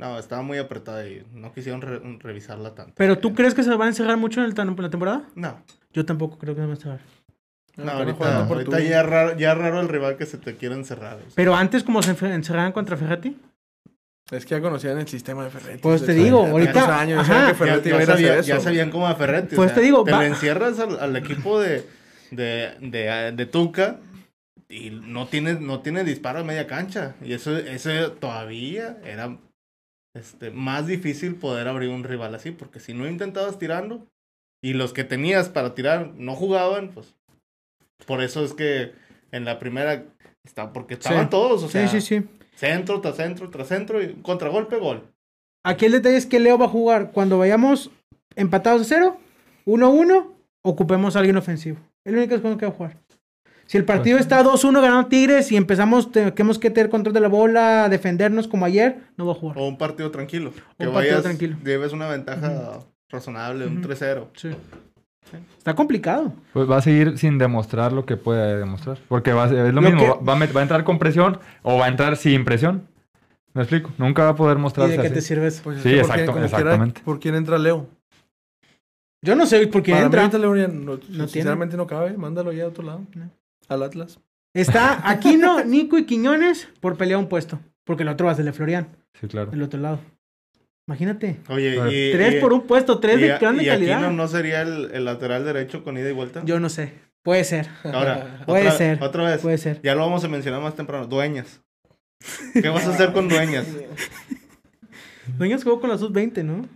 [0.02, 2.94] No, estaba muy apretada y no quisieron re- revisarla tanto.
[2.98, 5.24] Pero ¿tú crees que se van a encerrar mucho en, el, en la temporada?
[5.36, 7.00] No, Yo tampoco creo que se van a encerrar.
[7.78, 11.18] no, Ah, ahorita, ya, es raro, ya raro el rival que se te quiera encerrar.
[11.18, 11.30] o sea.
[11.36, 13.38] Pero antes, como se encerraban contra Ferretti.
[14.32, 15.80] Es que ya conocían el sistema de Ferretti.
[15.84, 17.52] Pues te digo, ahorita- muchos años, ajá.
[17.52, 18.60] ya que sabía- eso.
[18.62, 19.54] sabían cómo a Ferretti.
[19.54, 21.86] o Pues sea, te digo, te va- le encierras al, al equipo de,
[22.32, 23.98] de, de, de Tuca
[24.70, 27.14] y no tiene, no tiene disparo a media cancha.
[27.24, 29.38] Y eso, ese todavía era
[30.16, 34.08] este, más difícil poder abrir un rival así, porque si no intentabas tirando
[34.64, 37.16] y los que tenías para tirar no jugaban, pues
[38.06, 38.92] por eso es que
[39.32, 40.04] en la primera
[40.44, 41.30] está, porque estaban Sí.
[41.30, 42.28] todos, o sea, sí, sí, sí.
[42.56, 45.04] centro tras centro tras centro y contragolpe, gol.
[45.64, 47.92] Aquí el detalle es que Leo va a jugar cuando vayamos
[48.36, 49.18] empatados a cero,
[49.66, 50.32] 1-1,
[50.64, 51.78] ocupemos a alguien ofensivo.
[52.04, 52.98] Es la única cosa que va a jugar.
[53.72, 57.22] Si el partido Pues- está 2-1 ganando Tigres y empezamos, tenemos que tener control de
[57.22, 59.58] la bola, defendernos como ayer, no va a jugar.
[59.58, 60.52] O un partido tranquilo.
[60.52, 61.56] Que Un partido vayas, tranquilo.
[61.64, 62.80] lleves una ventaja
[63.10, 63.84] razonable, un Ujú.
[63.88, 64.28] 3-0.
[64.36, 64.50] Sí.
[65.58, 66.34] Está complicado.
[66.52, 68.98] Pues va a seguir sin demostrar lo que puede demostrar.
[69.08, 70.84] Porque va a ser- es lo, Lo mismo, que- va, a met- va a entrar
[70.84, 72.90] con presión o va a entrar sin presión.
[73.54, 73.90] ¿Me explico?
[73.98, 75.14] Nunca va a poder ¿Y mostrarse de qué así.
[75.14, 75.62] te sirve eso?
[75.64, 77.02] Pues es Sí, exacto, quién- quiera, exactamente.
[77.06, 77.88] ¿Por quién entra Leo?
[79.24, 80.28] Yo no sé por Para mí entra.
[80.40, 81.28] Leo no, tiene.
[81.30, 82.18] sinceramente no cabe.
[82.18, 83.02] Mándalo ya a otro lado.
[83.16, 83.30] No.
[83.72, 84.20] Al Atlas.
[84.54, 87.60] Está Aquino, Nico y Quiñones por pelear un puesto.
[87.84, 88.88] Porque el otro va a ser de Florian,
[89.20, 89.50] Sí, claro.
[89.52, 90.00] del otro lado.
[90.88, 91.40] Imagínate.
[91.50, 93.98] Oye, y, Tres y- por un puesto, tres y, de grande y calidad.
[94.00, 96.42] Aquino no sería el, el lateral derecho con ida y vuelta.
[96.46, 96.94] Yo no sé.
[97.24, 97.68] Puede ser.
[97.86, 99.04] Ahora, Puede otra, ser.
[99.04, 99.42] otra vez.
[99.42, 99.82] Puede ser.
[99.84, 101.06] Ya lo vamos a mencionar más temprano.
[101.08, 101.62] Dueñas.
[102.54, 103.66] ¿Qué vas a hacer con dueñas?
[105.38, 106.68] Dueñas jugó con la sub-20, ¿no?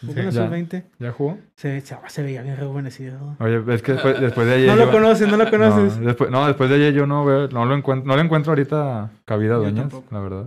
[0.00, 0.46] Jugó en la Ya.
[0.46, 0.84] sub-20.
[0.98, 1.38] ¿Ya jugó?
[1.56, 3.36] Se, se, se veía bien rejuvenecido.
[3.38, 4.66] Oye, es que después, después de ayer.
[4.68, 6.00] No lo yo- conoces, no lo No, conoces.
[6.00, 9.10] después, no, después de ayer yo no veo, no lo encuentro, no le encuentro ahorita
[9.26, 10.46] cabida a dueñas, la verdad.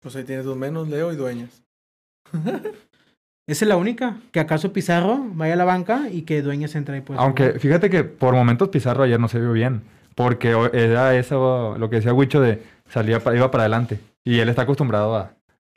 [0.00, 1.62] Pues ahí tienes dos menos, Leo y Dueñas.
[3.46, 4.16] Esa es la única.
[4.30, 7.00] Que acaso Pizarro vaya a la banca y que Dueñas entre ahí.
[7.00, 9.82] Pues, Aunque fíjate que por momentos Pizarro ayer no se vio bien.
[10.14, 14.00] Porque era eso lo que decía Huicho de salía iba para adelante.
[14.24, 15.30] Y él está acostumbrado a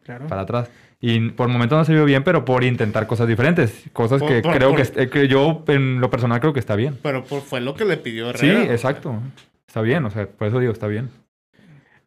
[0.03, 0.27] Claro.
[0.27, 0.69] para atrás.
[1.03, 3.73] Y por momentos no se vio bien, pero por intentar cosas diferentes.
[3.91, 6.53] Cosas Por- que por- creo por- que, est- eh, que yo en lo personal creo
[6.53, 6.99] que está bien.
[7.01, 8.71] Pero por- fue lo que le pidió Sí, Herrera.
[8.71, 9.19] exacto.
[9.67, 11.09] Está bien, o sea, por eso digo, está bien.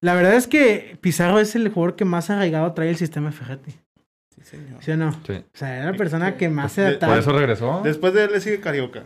[0.01, 3.37] La verdad es que Pizarro es el jugador que más arraigado trae el sistema de
[3.37, 3.73] Ferretti.
[4.37, 4.83] Sí, señor.
[4.85, 5.13] ¿Sí o no?
[5.27, 5.33] Sí.
[5.33, 7.15] O sea, era la persona que más se adaptaba.
[7.15, 7.81] Por eso regresó.
[7.83, 9.05] Después de él le sigue Carioca.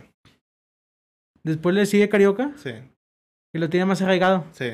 [1.43, 2.73] Después le sigue Carioca, Sí,
[3.53, 4.45] que lo tiene más arraigado.
[4.51, 4.71] sí.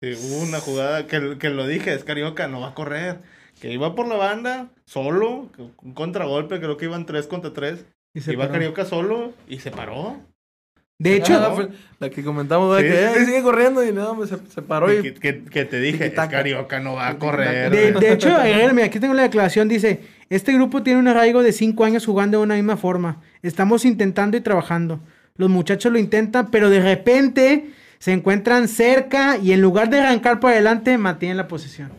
[0.00, 3.18] Sí, hubo una jugada que, que lo dije, es Carioca, no va a correr.
[3.60, 5.48] Que iba por la banda, solo,
[5.82, 7.84] un contragolpe, creo que iban 3 contra 3.
[8.14, 8.52] Y se Iba paró.
[8.54, 10.16] Carioca solo y se paró.
[11.00, 11.68] De hecho, Ah,
[12.00, 15.44] la que comentamos, que "Eh, sigue corriendo y nada, se, se paró y Que, que-
[15.44, 16.12] que te dije.
[16.12, 17.70] Carioca no va a correr.
[17.70, 18.28] de, de hecho,
[18.74, 22.38] mira, aquí tengo la declaración, dice, este grupo tiene un arraigo de cinco años jugando
[22.38, 23.22] de una misma forma.
[23.42, 24.98] Estamos intentando y trabajando.
[25.36, 30.40] Los muchachos lo intentan, pero de repente se encuentran cerca y en lugar de arrancar
[30.40, 31.90] para adelante, mantienen la posición.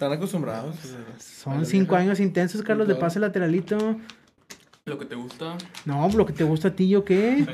[0.00, 0.76] Están acostumbrados.
[1.18, 3.98] Son cinco años intensos, Carlos, de pase lateralito.
[4.86, 5.58] Lo que te gusta.
[5.84, 7.46] No, lo que te gusta a ti, ¿yo qué?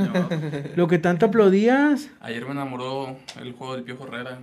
[0.76, 4.38] Lo que tanto aplaudías, Ayer me enamoró el juego del Piojo Herrera.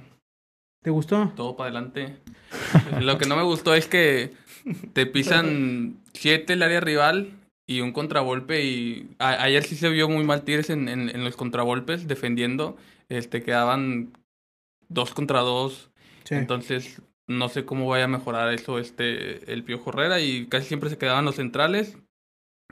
[0.83, 1.31] ¿te gustó?
[1.37, 2.17] Todo para adelante.
[2.99, 4.33] Lo que no me gustó es que
[4.91, 7.31] te pisan siete el área rival
[7.65, 11.23] y un contragolpe y a- ayer sí se vio muy mal Tigres en, en, en
[11.23, 12.75] los contragolpes defendiendo.
[13.07, 14.11] Este quedaban
[14.89, 15.89] dos contra dos.
[16.25, 16.35] Sí.
[16.35, 20.89] Entonces no sé cómo vaya a mejorar eso este el Piojo Herrera y casi siempre
[20.89, 21.97] se quedaban los centrales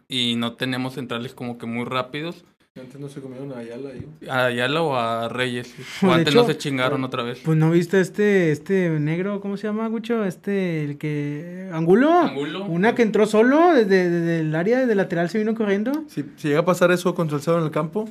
[0.08, 2.44] y no tenemos centrales como que muy rápidos.
[2.80, 4.08] Antes no se comieron a Ayala ahí.
[4.30, 5.76] A Ayala o a Reyes.
[6.02, 7.42] De O antes hecho, no se chingaron otra vez.
[7.44, 10.24] Pues no viste este, este negro, ¿cómo se llama, Gucho?
[10.24, 11.70] Este, el que...
[11.74, 12.10] Angulo.
[12.14, 12.64] Angulo.
[12.66, 15.92] Una que entró solo desde, desde el área de lateral se vino corriendo.
[16.08, 18.10] Si, si llega a pasar eso con Salcedo en el campo,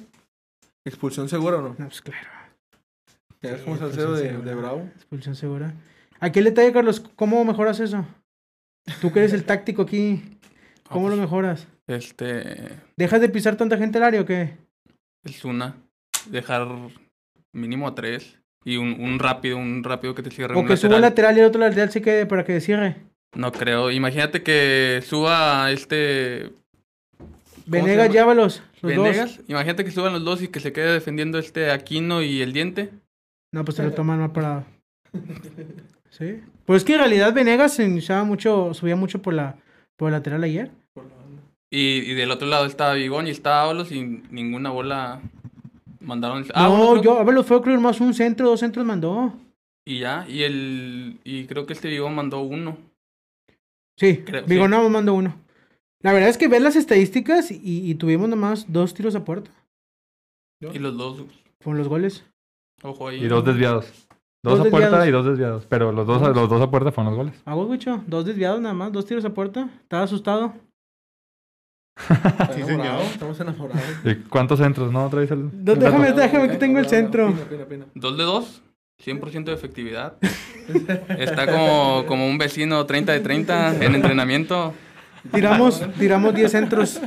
[0.85, 1.77] ¿expulsión segura o no?
[1.79, 2.29] No, pues claro,
[3.41, 4.83] es Sí, como Salcedo de, de Bravo.
[4.95, 5.73] expulsión segura.
[6.21, 7.01] ¿A qué detalle, Carlos?
[7.17, 8.07] ¿Cómo mejoras eso?
[9.01, 10.23] Tú que eres el táctico aquí,
[10.89, 11.67] ¿cómo Ah, lo pues, mejoras?
[11.87, 14.57] Este ¿Dejas de pisar tanta gente al área o qué?
[15.25, 15.77] es una.
[16.31, 16.67] Dejar
[17.53, 18.37] mínimo a tres.
[18.65, 21.37] Y un, un rápido, un rápido que te cierre O un que suba el lateral.
[21.37, 22.97] y el otro lateral se quede para que cierre.
[23.35, 23.91] No creo.
[23.91, 26.53] Imagínate que suba este
[27.67, 29.37] Venegas, llávalos, los Venegas.
[29.39, 29.49] dos.
[29.49, 32.91] Imagínate que suban los dos y que se quede defendiendo este Aquino y el diente.
[33.53, 34.65] No, pues se lo toman mal parado.
[36.11, 36.41] ¿Sí?
[36.67, 39.57] Pues es que en realidad Venegas se iniciaba mucho, subía mucho por la
[39.97, 40.71] por el lateral ayer.
[41.73, 45.21] Y, y del otro lado estaba Bigón y estaba Ábalos y ninguna bola
[46.01, 46.45] mandaron.
[46.55, 48.85] Ah, no, bueno, creo- yo, a ver, los fue creo más un centro, dos centros
[48.85, 49.33] mandó.
[49.87, 52.77] Y ya, y el y creo que este Bigón mandó uno.
[53.99, 54.71] Sí, Creo- digo, sí.
[54.71, 55.37] no, mandó uno.
[56.03, 59.51] La verdad es que ves las estadísticas y, y tuvimos nomás dos tiros a puerta
[60.61, 61.23] Y los dos,
[61.63, 62.25] con los goles.
[62.83, 63.23] ojo ahí.
[63.23, 64.09] Y dos desviados.
[64.43, 65.09] Dos, Dos a puerta desviados.
[65.09, 65.67] y dos desviados.
[65.67, 67.43] Pero los dos, a- los dos a puerta fueron los goles.
[67.45, 69.69] Hago, bicho, dos desviados nada más, dos tiros a puerta.
[69.83, 70.55] Estaba asustado.
[72.09, 73.01] Está Sí, señor.
[73.03, 73.83] Estamos enamorados.
[74.05, 74.91] ¿Y cuántos centros?
[74.91, 75.51] ¿No traes el...?
[75.65, 77.27] No, el déjame, déjame que tengo el centro.
[77.29, 77.85] Pina, pina, pina.
[77.95, 78.63] Dos de dos,
[79.05, 80.17] 100% de efectividad.
[81.19, 84.73] Está como, como un vecino 30 de 30 en entrenamiento.
[85.33, 87.01] Tiramos, tiramos 10 centros.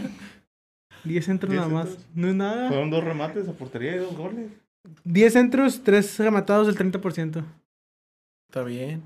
[1.03, 1.97] 10 centros ¿Diez nada más.
[2.13, 2.67] No es nada.
[2.67, 4.51] Fueron dos remates a portería y dos goles.
[5.03, 7.43] 10 centros, 3 rematados del 30%.
[8.49, 9.01] Está bien.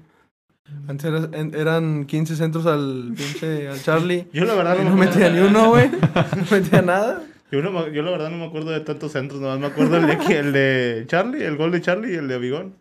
[0.87, 4.27] Antes era- en- eran 15 centros al pinche al Charlie.
[4.33, 5.43] Yo la verdad no, no me metía acuerdo.
[5.43, 5.89] ni uno, güey.
[5.89, 7.23] No metía nada.
[7.51, 10.07] Yo, no yo la verdad no me acuerdo de tantos centros, nomás me acuerdo el
[10.07, 12.75] de, que- el de Charlie, el gol de Charlie y el de Abigón.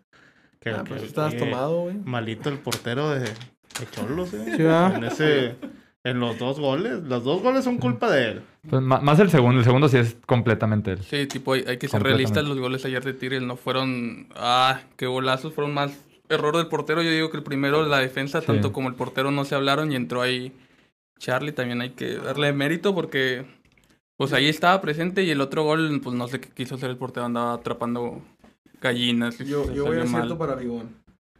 [0.59, 1.95] Que, Ah, que- pues estabas tomado, güey.
[2.03, 4.53] Malito el portero de, de Cholos, eh.
[4.57, 4.63] Sí.
[4.63, 5.55] En ese,
[6.03, 8.41] en los dos goles, los dos goles son culpa de él.
[8.69, 9.59] Pues, más el segundo.
[9.59, 11.03] El segundo sí es completamente él.
[11.03, 12.43] Sí, tipo, hay, hay que ser realistas.
[12.45, 14.27] Los goles ayer de Tigres no fueron.
[14.35, 15.53] Ah, qué golazos.
[15.53, 15.97] Fueron más
[16.29, 17.01] error del portero.
[17.01, 18.47] Yo digo que el primero, la defensa, Sí.
[18.47, 20.51] tanto como el portero no se hablaron y entró ahí
[21.19, 21.51] Charlie.
[21.53, 23.45] También hay que darle mérito porque,
[24.17, 26.97] pues ahí estaba presente y el otro gol, pues no sé qué quiso hacer el
[26.97, 27.25] portero.
[27.25, 28.21] Andaba atrapando
[28.81, 29.39] gallinas.
[29.39, 30.89] y Yo, yo voy a cierto para Bigón.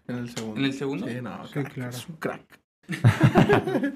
[0.07, 0.59] En el segundo.
[0.59, 1.07] ¿En el segundo?
[1.07, 1.89] Sí, no, Sí, crack, claro.
[1.91, 2.41] Es un crack.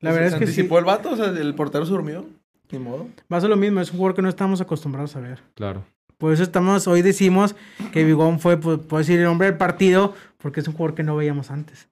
[0.00, 0.50] La verdad es ¿Se que sí.
[0.52, 1.10] anticipó el vato?
[1.10, 2.24] O sea, el portero se durmió.
[2.72, 3.08] Ni modo.
[3.32, 5.40] Va a ser lo mismo, es un jugador que no estamos acostumbrados a ver.
[5.54, 5.84] Claro.
[6.18, 7.56] Por eso estamos, hoy decimos
[7.92, 11.02] que Bigón fue, pues, puedo decir, el hombre del partido, porque es un jugador que
[11.02, 11.88] no veíamos antes.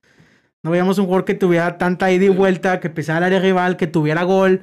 [0.62, 3.76] No veíamos un jugador que tuviera tanta ida y vuelta, que pisara el área rival,
[3.76, 4.60] que tuviera gol.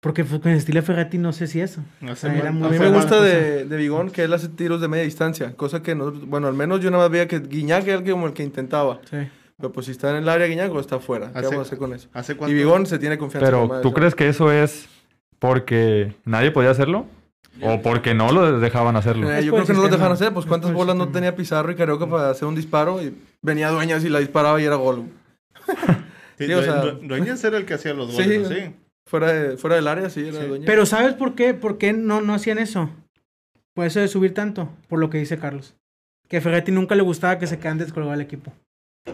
[0.00, 1.80] Porque fue con el estilo de Ferretti no sé si eso.
[2.02, 5.02] Mal- muy- A mí me gusta de, de Bigón que él hace tiros de media
[5.04, 8.04] distancia, cosa que no, bueno, al menos yo nada más veía que Guiñac era el
[8.04, 9.00] que, como el que intentaba.
[9.10, 9.16] Sí.
[9.56, 11.32] Pero pues si está en el área Guiñac o está afuera.
[11.32, 12.08] ¿Qué Hace- vamos a hacer con eso?
[12.12, 12.52] ¿Hace Y?
[12.52, 13.50] Bigón se tiene confianza.
[13.50, 13.94] con Pero, ¿tú o sea.
[13.94, 14.88] crees que eso es
[15.48, 17.04] porque nadie podía hacerlo?
[17.60, 19.30] ¿O porque no lo dejaban hacerlo?
[19.30, 21.70] Eh, yo creo que no lo dejaron hacer, pues Es cuántas bolas no tenía Pizarro
[21.70, 25.04] y Carioca para hacer un disparo y venía Dueñas y la disparaba y era gol.
[26.36, 28.22] Sí, Sí, o Due- sea- Due- Dueñas era el que hacía los Sí.
[28.24, 28.74] goles, sí.
[29.06, 30.46] Fuera, de- fuera del área, sí, era Sí.
[30.48, 30.66] Dueñas.
[30.66, 31.54] Pero ¿sabes por qué?
[31.54, 32.90] ¿Por qué no, no hacían eso?
[33.74, 35.76] Por eso de subir tanto, por lo que dice Carlos.
[36.28, 38.52] Que a Ferretti nunca le gustaba que se quedan descolgado el equipo.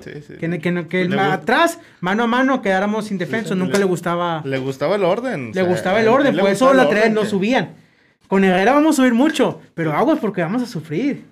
[0.01, 0.35] Sí, sí.
[0.39, 3.53] Que, que, no- que atrás, mano a mano, quedáramos indefensos.
[3.53, 4.41] Sí, nunca le- le gustaba.
[4.45, 5.45] Le gustaba el orden.
[5.45, 7.75] o Le sea, gustaba el a orden, por eso la orden no subían.
[8.29, 11.25] Con Herrera vamos a subir mucho, pero aguas porque vamos a sufrir.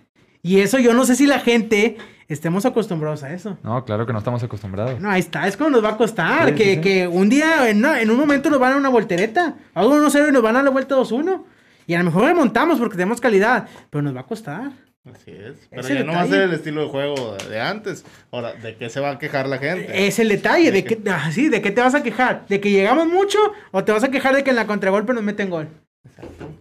[0.43, 3.57] Y eso yo no sé si la gente estemos acostumbrados a eso.
[3.63, 5.01] No, claro que no estamos acostumbrados.
[5.01, 6.49] No, ahí está, es como nos va a costar.
[6.49, 6.81] Sí, que, sí, sí.
[6.81, 9.55] que un día, en, una- en un momento nos van a una voltereta.
[9.75, 11.45] Algo 1-0 y nos van a la vuelta 2-1.
[11.87, 14.73] Y a lo mejor remontamos porque tenemos calidad, pero nos va a costar.
[15.15, 15.69] Así es.
[15.71, 18.05] Pero ya no va a ser el estilo de juego de, antes.
[18.31, 20.07] Ahora, ¿de qué se va a quejar la gente?
[20.07, 22.47] Es el detalle, de ¿De que, ah, sí, ¿de qué te vas a quejar?
[22.49, 23.39] ¿De que llegamos mucho
[23.71, 25.69] o te vas a quejar de que en la contragolpe nos meten gol?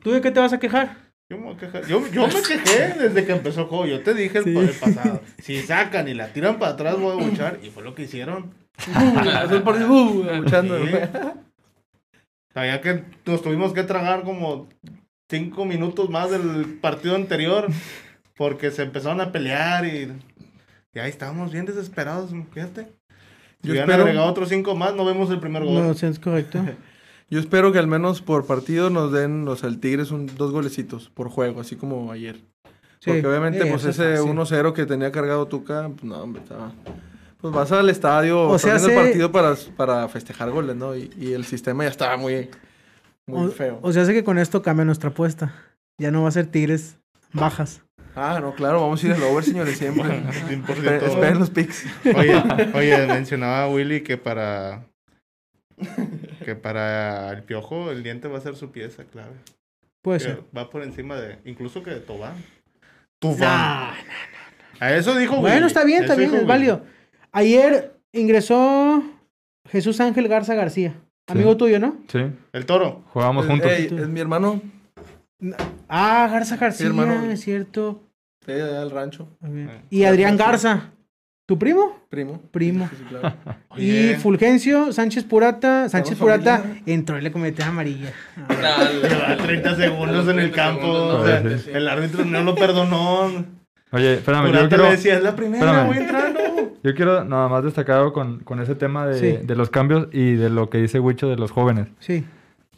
[0.01, 0.97] ¿Tú de qué te vas a quejar?
[1.29, 1.85] Yo me, voy a quejar.
[1.87, 3.85] Yo, yo me quejé desde que empezó el juego.
[3.85, 4.57] Yo te dije el, Sí.
[4.57, 5.21] el pasado.
[5.39, 7.59] Si sacan y la tiran para atrás, voy a buchar.
[7.61, 8.53] Y fue lo que hicieron.
[8.77, 10.43] Uh.
[10.47, 10.91] Sí.
[12.53, 14.69] Sabía que nos tuvimos que tragar como
[15.29, 17.67] cinco minutos más del partido anterior.
[18.37, 20.13] Porque se empezaron a pelear y.
[20.93, 22.83] Y ahí estábamos bien desesperados, fíjate.
[23.61, 25.73] Si Yo hubieran espero- agregado otros cinco más, no vemos el primer gol.
[25.73, 26.63] No, sí, es correcto.
[27.29, 30.51] Yo espero que al menos por partido nos den, o sea, el Tigres un, dos
[30.51, 32.37] golecitos por juego, así como ayer.
[32.99, 34.31] Sí, Porque obviamente, sí, pues ese fácil.
[34.31, 36.71] 1-0 que tenía cargado Tuca, pues no, hombre, estaba...
[37.39, 40.95] Pues vas al estadio, O sea, el partido para, para festejar goles, ¿no?
[40.95, 42.49] Y, y el sistema ya estaba muy,
[43.27, 43.77] muy O, feo.
[43.83, 45.53] o sea, hace que con esto cambia nuestra apuesta.
[45.99, 46.97] Ya no va a ser Tigres
[47.33, 47.83] bajas.
[48.17, 50.03] Ah, no, claro, vamos a ir al over, señores, siempre.
[50.03, 50.69] 100%.
[50.69, 51.85] Esperen, esperen los picks.
[52.15, 54.83] Oye, oye, mencionaba Willy que para
[56.43, 59.35] que para el piojo el diente va a ser su pieza clave.
[60.01, 60.43] Puede Que ser.
[60.55, 62.33] va por encima de incluso que de Tobán.
[63.19, 63.39] Tubán.
[63.39, 63.93] Nah,
[64.79, 65.41] A eso dijo Willy.
[65.51, 66.83] Bueno, está bien, está bien, es válido.
[67.31, 69.03] Ayer ingresó
[69.69, 70.95] Jesús Ángel Garza García.
[71.27, 71.97] Amigo tuyo, ¿no?
[72.07, 72.19] Sí,
[72.53, 73.03] El toro.
[73.11, 73.69] jugábamos juntos.
[73.69, 74.61] Ey, es mi hermano,
[75.89, 77.29] Ah, Garza García, hermano.
[77.29, 78.01] es cierto.
[78.47, 79.27] Sí, allá del rancho.
[79.43, 79.47] Ah,
[79.91, 80.89] Y Adrián Garza,
[81.45, 81.95] ¿tu primo?
[82.09, 82.41] primo.
[82.51, 82.87] Primo.
[82.89, 83.35] Sí, sí, claro.
[83.77, 86.83] Y Fulgencio Sánchez Purata, Sánchez Purata familia.
[86.87, 88.11] entró y le cometió amarilla.
[88.49, 90.81] Lleva 30 segundos en el 30 campo.
[90.81, 91.69] segundos, o sea, no, sí.
[91.73, 93.45] El árbitro no lo perdonó.
[93.91, 95.87] Oye, espérame, yo Purata quiero, le decía, es la primera, espérame.
[95.87, 96.39] voy entrando.
[96.83, 99.45] yo quiero nada más destacar algo con, con ese tema de, Sí.
[99.45, 101.87] de los cambios y de lo que dice Wicho de los jóvenes.
[101.99, 102.25] Sí.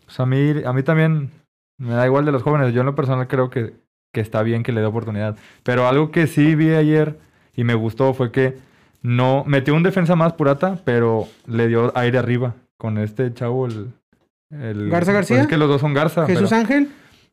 [0.06, 1.32] Pues a mí, a mí también
[1.78, 2.74] me da igual de los jóvenes.
[2.74, 3.74] Yo en lo personal creo que,
[4.12, 5.36] que está bien que le dé oportunidad.
[5.64, 7.18] Pero algo que sí vi ayer
[7.56, 8.58] y me gustó fue que
[9.02, 13.92] no metió un defensa más purata, pero le dio aire arriba con este chavo el,
[14.52, 15.42] el- ¿Garza pues García?
[15.42, 16.26] es que los dos son Garza.
[16.26, 16.88] Jesús pero Ángel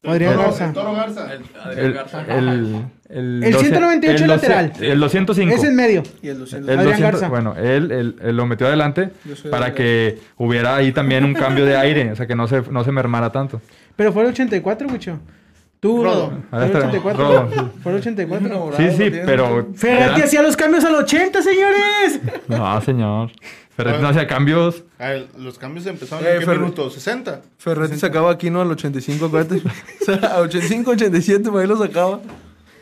[0.04, 0.66] Adrián Garza.
[0.66, 1.28] el Toro Garza.
[1.74, 2.20] El, Garza.
[2.38, 4.72] el, el, El 198 el lateral.
[4.80, 5.54] El 205.
[5.54, 6.02] Es en medio.
[6.22, 6.66] Y el Luciano.
[6.66, 7.28] El Adrián 200 Garza.
[7.28, 9.10] Bueno, él, él- él lo metió adelante
[9.50, 12.84] para que hubiera ahí también un cambio de aire, o sea, que no se, no
[12.84, 13.60] se mermara tanto.
[13.96, 15.18] Pero fue el 84, Wicho.
[15.86, 16.32] Tú, Rodo.
[16.50, 17.22] Fue el está, 84.
[17.24, 17.60] Rodo, sí.
[17.82, 18.46] Fue el 84.
[18.46, 19.68] Enamorado, Sí, sí, pero...
[19.76, 22.20] Ferretti hacía los cambios al 80, señores.
[22.48, 23.30] No, señor.
[23.76, 24.82] Ferretti no hacía cambios.
[24.98, 26.90] A ver, los cambios empezaron Eh, en qué Fer- minuto?
[26.90, 27.42] 60.
[27.58, 28.60] Ferretti sacaba aquí, ¿no?
[28.62, 29.62] Al 85, acuérdate.
[30.00, 32.20] o sea, a 85, 87, por ahí lo sacaba.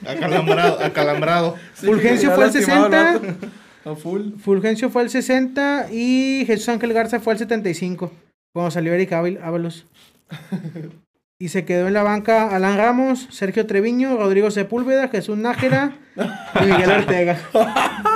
[0.07, 1.57] Acalambrado, acalambrado.
[1.75, 3.13] Fulgencio ya fue el lastimado 60.
[3.13, 3.91] vato.
[3.91, 4.23] A full.
[4.43, 8.11] Fulgencio fue el 60 y Jesús Ángel Garza fue el 75.
[8.55, 9.85] Cuando salió Eric Ábalos.
[11.39, 16.65] Y se quedó en la banca Alan Ramos, Sergio Treviño, Rodrigo Sepúlveda, Jesús Nájera y
[16.65, 17.39] Miguel Ortega.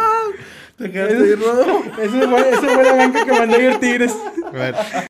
[0.79, 1.83] Te quedaste ahí, Rodo.
[2.01, 4.15] Esa fue, esa fue la banca que mandó ayer Tigres.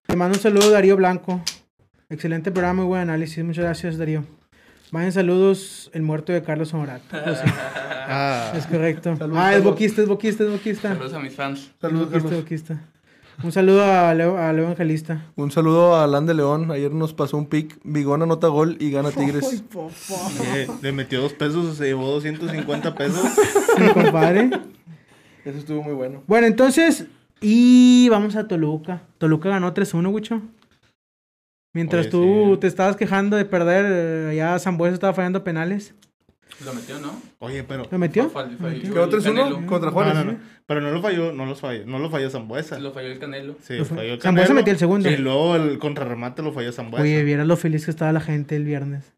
[0.09, 1.43] Le mando un saludo a Darío Blanco.
[2.09, 3.45] Excelente programa, muy buen análisis.
[3.45, 4.25] Muchas gracias, Darío.
[4.91, 7.05] Vayan saludos, el muerto de Carlos Honorato.
[7.11, 9.19] Pues ah, es correcto.
[9.35, 10.89] Ah, es boquista, es boquista, es boquista.
[10.89, 11.71] Saludos a mis fans.
[11.79, 12.43] Saludos, boquista, Carlos.
[12.43, 12.81] boquista.
[13.43, 15.27] Un saludo a Leo, a Leo Evangelista.
[15.37, 16.73] Un saludo a Alan de León.
[16.73, 17.79] Ayer nos pasó un pick.
[17.85, 19.63] Bigón anota gol y gana Tigres.
[20.55, 23.25] eh, le metió dos pesos, se llevó 250 pesos.
[23.79, 24.51] Mi compadre.
[25.45, 26.23] Eso estuvo muy bueno.
[26.27, 27.07] Bueno, entonces,
[27.41, 29.03] y vamos a Toluca.
[29.19, 30.43] Toluca ganó 3-1, Wicho.
[31.73, 32.61] Mientras Oye, tú sí.
[32.61, 35.95] te estabas quejando de perder, eh, allá Zambuesa estaba fallando penales.
[36.65, 37.23] Lo metió, ¿no?
[37.39, 37.85] Oye, pero.
[37.91, 38.25] ¿Lo metió?
[38.25, 38.33] ¿Lo?
[38.59, 39.67] ¿Quedó el 3-1 Canelo.
[39.67, 40.15] contra No, Juárez?
[40.15, 40.39] no, no.
[40.67, 42.79] Pero no lo falló, no los falló, no lo falló Zambuesa.
[42.81, 43.57] Lo falló el Canelo.
[43.63, 45.09] Sí, Lo falló el Zambuesa Canelo, metió el segundo.
[45.11, 47.03] Y luego el contrarremate lo falló Zambuesa.
[47.03, 49.13] Oye, vieras lo feliz que estaba la gente el viernes.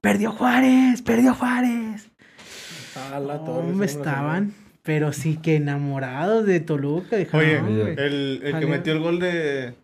[0.00, 1.02] ¡Perdió Juárez!
[1.02, 2.10] ¡Perdió Juárez!
[2.96, 4.54] Ah, la torre, ¿Cómo sí, me la estaban?
[4.82, 7.16] Pero sí que enamorados de Toluca.
[7.32, 7.94] Oye, "No, güey".
[7.98, 9.74] el, el que metió el gol de,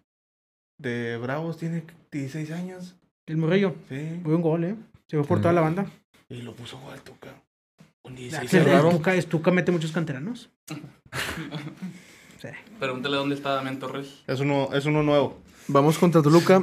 [0.79, 2.96] de Bravos tiene 16 años.
[3.26, 3.74] El Morrillo.
[3.88, 4.20] Sí.
[4.22, 4.74] Fue un gol, ¿eh?
[5.07, 5.42] Se fue por Sí.
[5.42, 5.87] toda la banda.
[6.28, 7.28] Y lo puso gol Tuca.
[8.04, 8.94] Ya 16 que el años.
[8.94, 10.50] Tuca, es Tuca mete muchos canteranos.
[12.40, 12.48] Sí.
[12.78, 14.22] Pregúntale dónde está Damián Torres.
[14.26, 15.38] Es uno, es uno nuevo.
[15.68, 16.62] Vamos contra Toluca.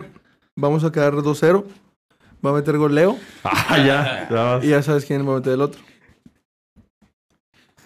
[0.56, 1.65] Vamos a quedar 2-0.
[2.45, 3.17] Va a meter gol Leo.
[3.43, 4.60] Ah, ya.
[4.62, 5.82] Y ya sabes quién va a meter el otro.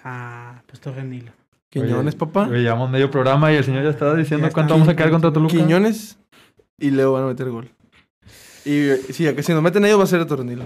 [0.03, 1.31] Ah, pues Torre Nilo.
[1.69, 2.47] Quiñones, Oye, papá.
[2.47, 4.79] oye, llevamos medio programa y el señor ya estaba diciendo Ya cuánto está.
[4.79, 5.53] vamos a quedar contra Toluca.
[5.55, 6.17] Quiñones
[6.79, 7.69] y Leo van a meter gol.
[8.65, 10.65] Y eh, sí, a que si nos meten ellos va a ser el Tornilo.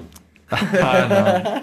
[0.51, 1.61] Ah,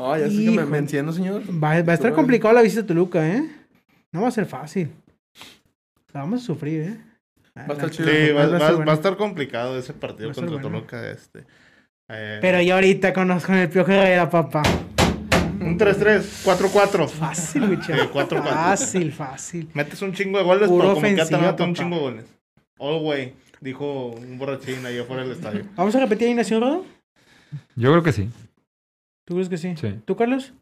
[0.00, 1.42] Ah, ya sé que me, enciendo, señor.
[1.62, 3.42] Va, va a estar complicado la visita a Toluca, ¿eh?
[4.12, 4.90] No va a ser fácil.
[6.12, 6.96] La vamos a sufrir, ¿eh?
[7.58, 8.08] Va a estar chido.
[8.08, 10.68] Sí, va, va va- va a estar complicado ese partido contra bueno.
[10.68, 11.10] Toluca.
[11.10, 11.44] Este.
[12.08, 14.62] Eh, Pero yo ahorita conozco en el Piojo Herrera, papá.
[15.60, 17.08] Un 3-3, 4-4.
[17.08, 17.78] Fácil.
[17.84, 18.40] Sí, cuatro.
[18.42, 19.68] Fácil, fácil.
[19.74, 22.24] Metes un chingo de goles, Puro pero como que te mete un chingo de goles.
[22.78, 25.64] All way, dijo un borrachín ahí afuera del estadio.
[25.74, 26.86] ¿Vamos a repetir Ignacio Rodo?
[27.76, 28.30] Yo creo que sí.
[29.26, 29.76] ¿Tú crees que sí?
[29.76, 30.00] Sí.
[30.04, 30.52] ¿Tú, Carlos?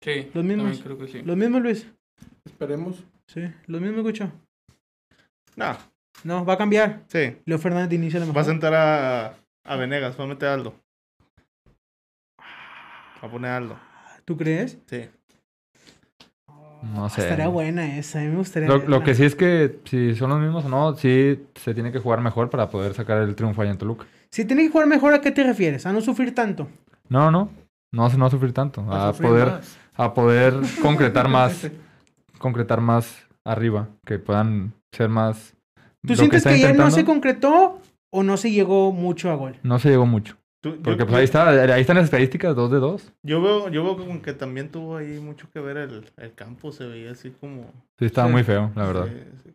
[0.00, 0.30] Sí.
[0.34, 0.64] Los mismos.
[0.66, 1.22] también creo que sí.
[1.22, 1.86] ¿Los mismos, Luis?
[2.44, 3.04] Esperemos.
[3.28, 3.42] Sí.
[3.66, 4.30] ¿Los mismos, Gucho?
[5.56, 5.76] No,
[6.24, 7.02] No, va a cambiar.
[7.08, 7.36] sí.
[7.44, 8.52] Leo Fernández de inicio a lo Va a mejor.
[8.52, 10.74] sentar a, a Venegas, va a meter a Aldo.
[13.22, 13.78] Va a poner a Aldo.
[14.24, 14.78] ¿Tú crees?
[14.86, 15.08] Sí.
[16.94, 17.22] No sé.
[17.22, 18.18] Estaría buena esa.
[18.18, 18.68] A mí me gustaría.
[18.68, 22.00] Lo, que sí es que si son los mismos o no, sí se tiene que
[22.00, 24.04] jugar mejor para poder sacar el triunfo allá en Toluca.
[24.32, 25.84] Si tiene que jugar mejor, ¿a qué te refieres?
[25.86, 26.68] A no sufrir tanto.
[27.08, 27.50] No, no.
[27.92, 28.80] No, no a sufrir tanto.
[28.90, 29.78] A sufrir poder, más.
[29.94, 31.70] a poder concretar más,
[32.38, 33.14] concretar más
[33.44, 33.88] arriba.
[34.06, 35.54] Que puedan ser más.
[36.06, 37.78] ¿Tú sientes que ayer no se concretó
[38.10, 39.56] o no se llegó mucho a gol?
[39.62, 40.36] No se llegó mucho.
[40.62, 43.12] Tú- yo- Porque pues yo- ahí está, ahí están las estadísticas, dos de dos.
[43.24, 46.72] Yo veo, yo veo como que también tuvo ahí mucho que ver el, el campo,
[46.72, 47.64] se veía así como...
[47.98, 48.32] Sí, estaba Sí.
[48.32, 49.06] muy feo, la verdad.
[49.08, 49.50] Sí, sí.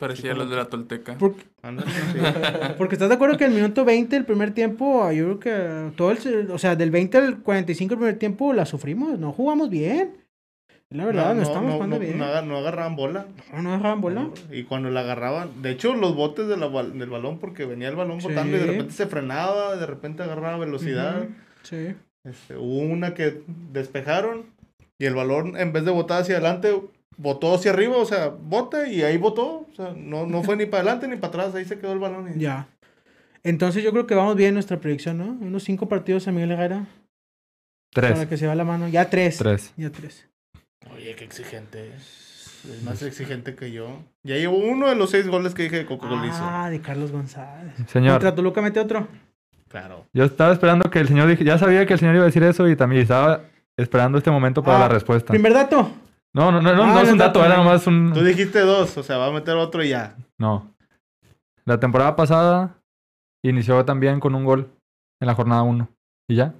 [0.00, 1.16] Parecía los de la Tolteca.
[1.18, 2.18] Porque, Ándale, sí.
[2.78, 6.10] porque estás de acuerdo que el minuto 20 el primer tiempo, yo creo que todo
[6.10, 10.16] el, o sea, del 20 al 45 el primer tiempo la sufrimos, no jugamos bien.
[10.92, 12.18] La verdad, no, estamos jugando no, bien.
[12.18, 13.26] no aga- no agarraban bola.
[13.52, 14.28] No, no agarraban bola.
[14.50, 17.88] Y cuando la agarraban, de hecho, los botes de la bal- del balón, porque venía
[17.88, 18.26] el balón Sí.
[18.26, 21.26] botando y de repente se frenaba, de repente agarraba velocidad.
[21.62, 21.94] Sí.
[22.24, 24.46] Este, hubo una que despejaron
[24.98, 26.74] y el balón, en vez de botar hacia adelante,
[27.16, 29.66] botó hacia arriba, o sea, bota y ahí botó.
[29.70, 31.98] O sea, no, no fue ni para adelante ni para atrás, ahí se quedó el
[31.98, 32.32] balón.
[32.36, 32.68] y- Ya.
[33.42, 35.24] Entonces yo creo que vamos bien en nuestra predicción, ¿no?
[35.24, 36.86] Unos cinco partidos a Miguel Herrera
[37.92, 38.12] Tres.
[38.12, 38.88] para que se va la mano.
[38.88, 39.38] Ya tres.
[39.38, 39.72] Tres.
[39.76, 40.28] Ya tres.
[40.94, 41.92] Oye, qué exigente.
[41.94, 44.02] Es más exigente que yo.
[44.22, 46.36] Ya llevo uno de los seis goles que dije de Coco Golizo.
[46.42, 47.72] Ah, de Carlos González.
[47.88, 49.08] Señor, Contra Toluca mete otro.
[49.68, 50.04] Claro.
[50.12, 52.42] yo estaba esperando que el señor dije, ya sabía que el señor iba a decir
[52.42, 53.42] eso y también estaba
[53.78, 55.32] esperando este momento para Ah, la respuesta.
[55.32, 55.90] Primer dato.
[56.32, 57.64] No, no, no, no, Ah, no es un dato, era no.
[57.64, 58.12] nomás un...
[58.12, 60.14] Tú dijiste dos, o sea, va a meter otro y ya.
[60.38, 60.72] No.
[61.64, 62.76] La temporada pasada
[63.44, 64.70] inició también con un gol
[65.20, 65.88] en la jornada 1.
[66.28, 66.54] ¿Y ya?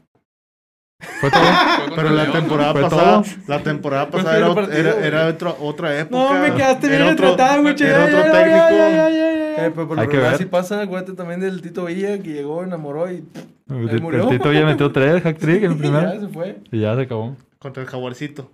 [1.20, 1.42] Fue todo.
[1.96, 3.32] Pero la temporada ¿Fue pasada, todo?
[3.46, 6.34] la temporada pasada era, partido, era, era otra, otra época.
[6.34, 7.74] No, me quedaste bien Era otro- retratado, güey.
[7.80, 8.56] Era otro Ya, ya, técnico.
[8.58, 9.66] ya, ya, ya, ya, ya.
[9.66, 10.36] Eh, pero por lo Hay que ver.
[10.36, 13.24] sí pasa, acuérdate también del Tito Villa que llegó, enamoró y
[13.68, 14.24] El, murió.
[14.24, 16.20] el Tito ya metió tres hack trick en el ya primero.
[16.20, 16.58] se fue.
[16.70, 17.36] y ya se acabó.
[17.58, 18.50] Contra el Jaguarcito.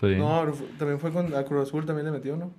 [0.00, 0.14] Sí.
[0.16, 2.52] No, también fue con a Cruz Azul, también le metió, ¿no?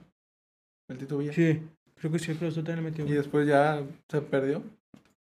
[0.90, 1.34] El Tito Villa.
[1.34, 1.62] Sí,
[2.00, 3.06] creo que sí, pero eso también le metió.
[3.06, 4.64] Y después ya se perdió.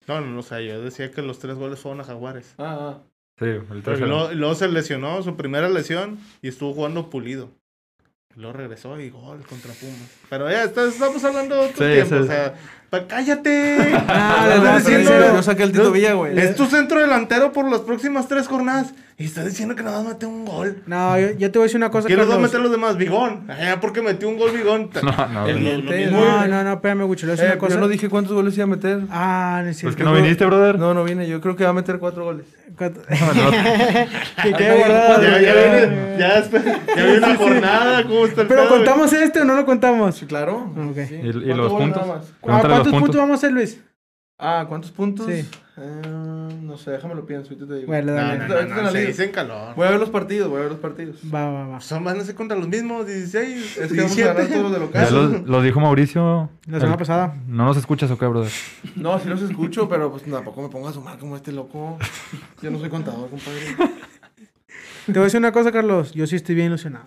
[0.07, 2.55] No, no, no, o sea, yo decía que los tres goles fueron a Jaguares.
[2.57, 2.99] Ah, ah.
[3.37, 4.07] Sí, el Pero tercero.
[4.07, 7.49] luego, luego se lesionó, su primera lesión, y estuvo jugando pulido.
[8.35, 10.19] Luego regresó y gol contra Pumas.
[10.29, 12.21] Pero ya, está- estamos hablando de otro Sí, tiempo, sí.
[12.21, 12.55] o sea,
[12.91, 13.77] pa- cállate.
[14.07, 16.37] Ah, pero diciendo- yo, yo saqué el Tito no, Villa, güey.
[16.37, 18.93] Es tu centro delantero por las próximas tres jornadas.
[19.17, 20.81] Y estás diciendo que nada más mete un gol.
[20.87, 22.71] No, yo, yo te voy a decir una cosa, ¿Quién los va a meter los
[22.71, 22.97] demás?
[22.97, 23.45] Bigón.
[23.49, 24.89] Ah, porque metió un gol Bigón.
[25.03, 26.05] No, no, El- güey.
[26.05, 27.75] lo- lo No, No, no, no, espérame, Gucho, le voy a decir Eh, una cosa.
[27.75, 29.01] yo no dije cuántos goles iba a meter.
[29.11, 29.97] Ah, no es Pues cierto.
[29.97, 30.79] que no viniste, brother.
[30.79, 31.27] No, no vine.
[31.27, 32.47] Yo creo que va a meter cuatro goles.
[32.75, 33.51] Cuatro- No, no.
[34.43, 35.21] que quede guardado.
[35.21, 38.03] Ya, ya, viene, ya, después- ya viene una jornada.
[38.03, 38.83] ¿Cómo está el Pero pedo, güey?
[38.85, 40.15] contamos este o no lo contamos.
[40.15, 40.73] Sí, claro.
[40.75, 42.03] ¿Y- y ¿Cuántos los puntos?
[42.83, 42.87] Más?
[42.87, 43.15] ¿A Pregúntale los cuántos puntos puntos.
[43.21, 43.81] vamos a hacer, Luis?
[44.43, 45.27] Ah, ¿cuántos puntos?
[45.27, 45.45] Sí.
[45.77, 46.01] Eh,
[46.63, 47.87] no sé, déjame lo pienso, ahorita te digo.
[47.87, 48.47] Bueno, No, dale.
[48.47, 49.75] no, no, no, se dice en calor.
[49.75, 51.17] Voy a ver los partidos, voy a ver los partidos.
[51.33, 51.79] Va, va, va.
[51.81, 54.53] Son, van a ser contra los mismos, 16, Es que vamos a ganar 17.
[54.55, 55.43] todos los de Ya local.
[55.45, 56.49] lo, lo dijo Mauricio.
[56.65, 57.35] La semana El- pasada.
[57.47, 58.51] ¿No nos escuchas o qué, brother?
[58.95, 61.99] No, sí los escucho, pero pues tampoco me pongo a sumar como este loco.
[62.63, 63.59] Yo no soy contador, compadre.
[65.05, 66.13] Te voy a decir una cosa, Carlos.
[66.13, 67.05] Yo sí estoy bien ilusionado.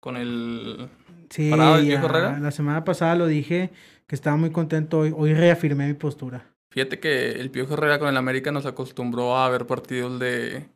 [0.00, 0.88] Con el...
[1.30, 2.38] Sí, ¿Parado el ya, viejo Herrera?
[2.38, 3.70] la semana pasada lo dije
[4.08, 5.12] que estaba muy contento hoy.
[5.14, 6.44] Hoy reafirmé mi postura.
[6.70, 10.66] Fíjate que el Piojo Herrera con el América nos acostumbró a ver partidos de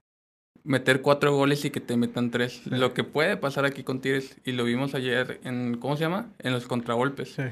[0.65, 2.67] meter cuatro goles y que te metan tres.
[2.67, 6.31] Lo que puede pasar aquí con Tigres, y lo vimos ayer en, ¿cómo se llama?
[6.39, 7.33] En los contragolpes.
[7.33, 7.43] Sí.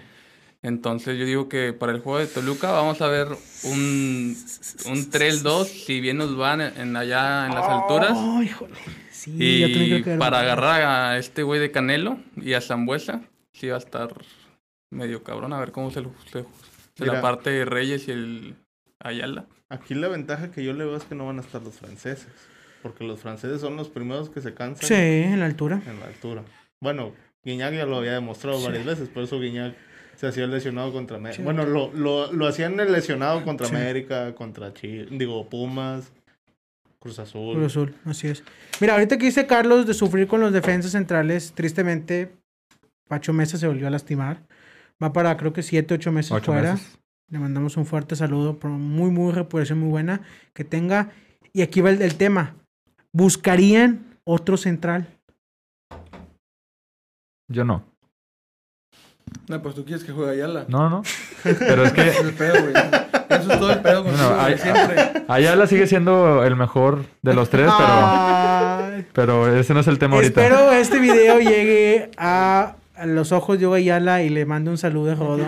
[0.62, 3.28] Entonces yo digo que para el juego de Toluca vamos a ver
[3.64, 4.36] un,
[4.86, 8.12] un 3-2, si bien nos van en, allá en las alturas.
[8.14, 8.74] Oh, híjole.
[9.10, 13.22] Sí, yo Y creo que para agarrar a este güey de Canelo y a Zambuesa,
[13.52, 14.14] sí va a estar
[14.90, 15.52] medio cabrón.
[15.52, 16.44] A ver cómo se, lo- se,
[16.96, 18.54] se la parte Reyes y el
[18.98, 19.46] Ayala.
[19.68, 22.28] Aquí la ventaja que yo le veo es que no van a estar los franceses.
[22.82, 25.82] Porque los franceses son los primeros que se cansan Sí, en la altura.
[25.86, 26.42] en la altura.
[26.80, 27.12] Bueno,
[27.44, 28.64] Guiñac ya lo había demostrado Sí.
[28.66, 29.74] varias veces, por eso Guiñac
[30.16, 31.36] se hacía el lesionado contra América.
[31.36, 31.42] Sí.
[31.42, 33.74] Bueno, lo, lo, lo hacían el lesionado contra Sí.
[33.74, 36.10] América, contra Chile, digo, Pumas,
[36.98, 37.54] Cruz Azul.
[37.56, 38.42] Cruz Azul, así es.
[38.80, 42.32] Mira, ahorita que dice Carlos de sufrir con los defensas centrales, tristemente,
[43.08, 44.40] Pacho Mesa se volvió a lastimar.
[45.02, 46.72] Va para creo que 7, 8 meses Ocho fuera.
[46.74, 46.98] meses.
[47.30, 50.20] Le mandamos un fuerte saludo, por muy, muy recuperación muy buena
[50.52, 51.10] que tenga.
[51.52, 52.54] Y aquí va el, el tema.
[53.12, 55.06] ¿Buscarían otro central?
[57.48, 57.84] Yo no.
[59.48, 60.64] No, pues tú quieres que juegue Ayala.
[60.68, 61.02] No, no.
[61.42, 62.74] Pero es que Ese es el pedo, güey.
[62.74, 65.24] Eso es todo el pedo con Bueno, hay- siempre.
[65.28, 69.98] Ayala sigue siendo el mejor de los tres, pero, Ay, pero ese no es el
[70.00, 70.42] tema ahorita.
[70.42, 74.78] espero este video llegue a, a los ojos de Hugo Ayala y le mando un
[74.78, 75.46] saludo a Rodo.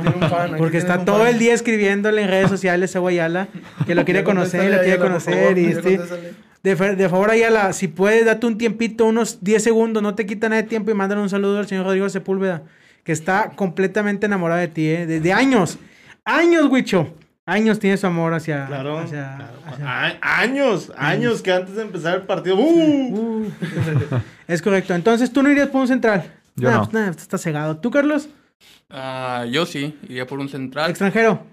[0.58, 3.48] Porque está todo el día escribiéndole en redes sociales a Ayala
[3.86, 5.34] que lo quiere conocer, lo quiere Ayala, conocer.
[5.34, 6.00] favor, y este,
[6.62, 10.48] de, de favor, Ayala, si puedes, date un tiempito, unos 10 segundos, no te quita
[10.48, 12.62] nada de tiempo y mándale un saludo al señor Rodrigo Sepúlveda,
[13.04, 15.06] que está completamente enamorado de ti, ¿eh?
[15.06, 15.78] Desde años.
[16.24, 17.12] Años, Wicho.
[17.44, 18.66] Años tiene su amor hacia...
[18.66, 19.52] Claro, hacia- claro.
[19.66, 22.54] hacia- A- años, años que antes de empezar el partido.
[22.54, 22.62] ¡uh!
[22.62, 23.50] Uh,
[24.46, 24.94] es correcto.
[24.94, 26.22] Entonces, ¿tú no irías por un central?
[26.56, 26.82] Yo Nah, no.
[26.84, 27.78] pues, nah, está cegado.
[27.78, 28.28] ¿Tú, Carlos?
[28.90, 30.90] Ah, yo sí, iría por un central.
[30.90, 31.44] Extranjero.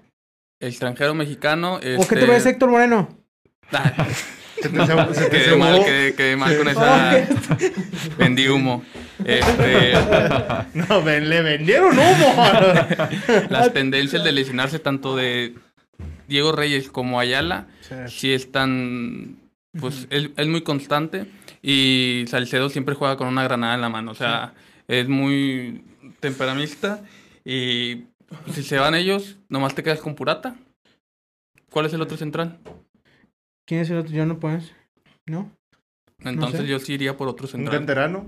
[0.59, 1.75] extranjero mexicano.
[1.75, 3.09] ¿O qué este- te ves, Héctor Moreno?
[3.71, 3.93] Ah,
[4.61, 7.25] Se te, se- se te quedé mal, quedé, quedé mal con esa.
[8.17, 8.83] Vendí humo.
[9.23, 9.93] Este,
[10.73, 12.43] No, ven- le vendieron humo.
[13.49, 15.55] las tendencias de lesionarse tanto de
[16.27, 17.67] Diego Reyes como Ayala
[18.07, 19.37] sí están,
[19.79, 21.25] pues es, es muy constante
[21.61, 24.53] y Salcedo siempre juega con una granada en la mano, o sea,
[24.89, 25.83] es muy
[26.19, 27.01] temperamista
[27.45, 28.05] y
[28.53, 30.55] si se van ellos, nomás te quedas con Purata.
[31.71, 32.59] ¿Cuál es el otro central?
[33.65, 34.11] ¿Quién es el otro?
[34.11, 34.73] Yo no puedes.
[35.27, 35.51] ¿No?
[36.23, 36.67] Entonces sé.
[36.67, 37.77] yo sí iría por otro Un central.
[37.77, 38.25] canterano.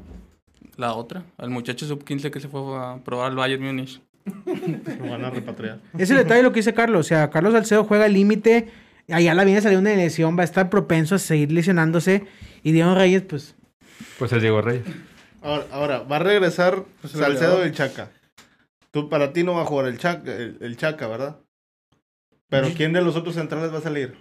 [0.78, 4.01] La otra, al muchacho sub-15 que se fue a probar al Bayern Múnich.
[4.24, 5.80] Lo van a repatriar.
[5.97, 6.99] Es el detalle de lo que dice Carlos.
[7.05, 8.70] O sea, Carlos Salcedo juega al límite.
[9.09, 10.38] Allá la viene a salir una lesión.
[10.38, 12.26] Va a estar propenso a seguir lesionándose.
[12.64, 13.55] Y Diego Reyes, pues.
[14.20, 14.86] Pues es Diego Reyes.
[15.42, 18.12] Ahora, ahora, va a regresar Pues el Salcedo y Chaca.
[18.92, 21.39] Tú, para ti no va a jugar el Chaca, el, el Chaca, ¿verdad?
[22.50, 24.18] Pero ¿quién de los otros centrales va a salir?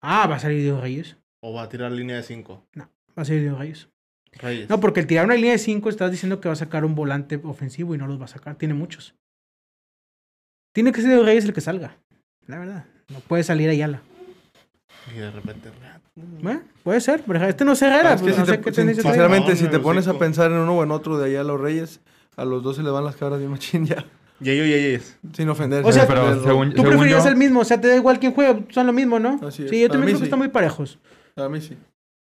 [0.00, 1.16] Ah, va a salir Diego Reyes.
[1.40, 2.66] ¿O va a tirar línea de 5?
[2.76, 3.88] Va a salir Diego Reyes.
[4.32, 4.68] Reyes.
[4.68, 6.96] No, porque el tirar una línea de 5 estás diciendo que va a sacar un
[6.96, 8.56] volante ofensivo y no los va a sacar.
[8.56, 9.14] Tiene muchos.
[10.72, 11.96] Tiene que ser Diego Reyes el que salga.
[12.46, 12.86] La verdad.
[13.08, 14.02] No puede salir Ayala.
[15.14, 15.70] Y de repente.
[16.42, 17.22] Bueno, puede ser.
[17.26, 18.12] Pero este no es Herrera.
[18.12, 20.50] Ah, pues, si no sé te- qué sin- sinceramente, No, si te pones a pensar
[20.50, 22.00] en uno o en otro de allá a los Reyes,
[22.36, 24.04] a los dos se le van las cabras bien machín ya.
[24.40, 25.18] Yeyo Yeyes.
[25.34, 25.84] Sin ofender.
[25.84, 27.60] O sea, pero Pero- según, Tú según preferirías yo, el mismo.
[27.60, 28.58] O sea, te da igual quién juega.
[28.70, 29.38] Son lo mismo, ¿no?
[29.46, 29.70] Así es.
[29.70, 30.98] Sí, yo Para también creo que están muy parejos.
[31.36, 31.76] A mí sí.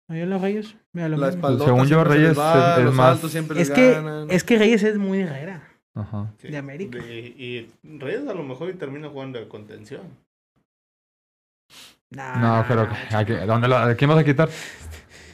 [0.08, 0.76] Ayala Reyes.
[0.92, 1.38] Mira, lo La mismo.
[1.40, 4.30] espaldota Según yo, se Reyes va, es- es los más- altos siempre Es que, ganan.
[4.30, 5.62] es que Reyes es muy Herrera.
[5.94, 6.32] Ajá.
[6.40, 6.48] Sí.
[6.48, 6.98] De América.
[6.98, 10.02] De- y Reyes a lo mejor y termina jugando de contención.
[12.10, 14.48] No, pero ¿a qué- ¿dónde lo, ¿a quién vas a quitar?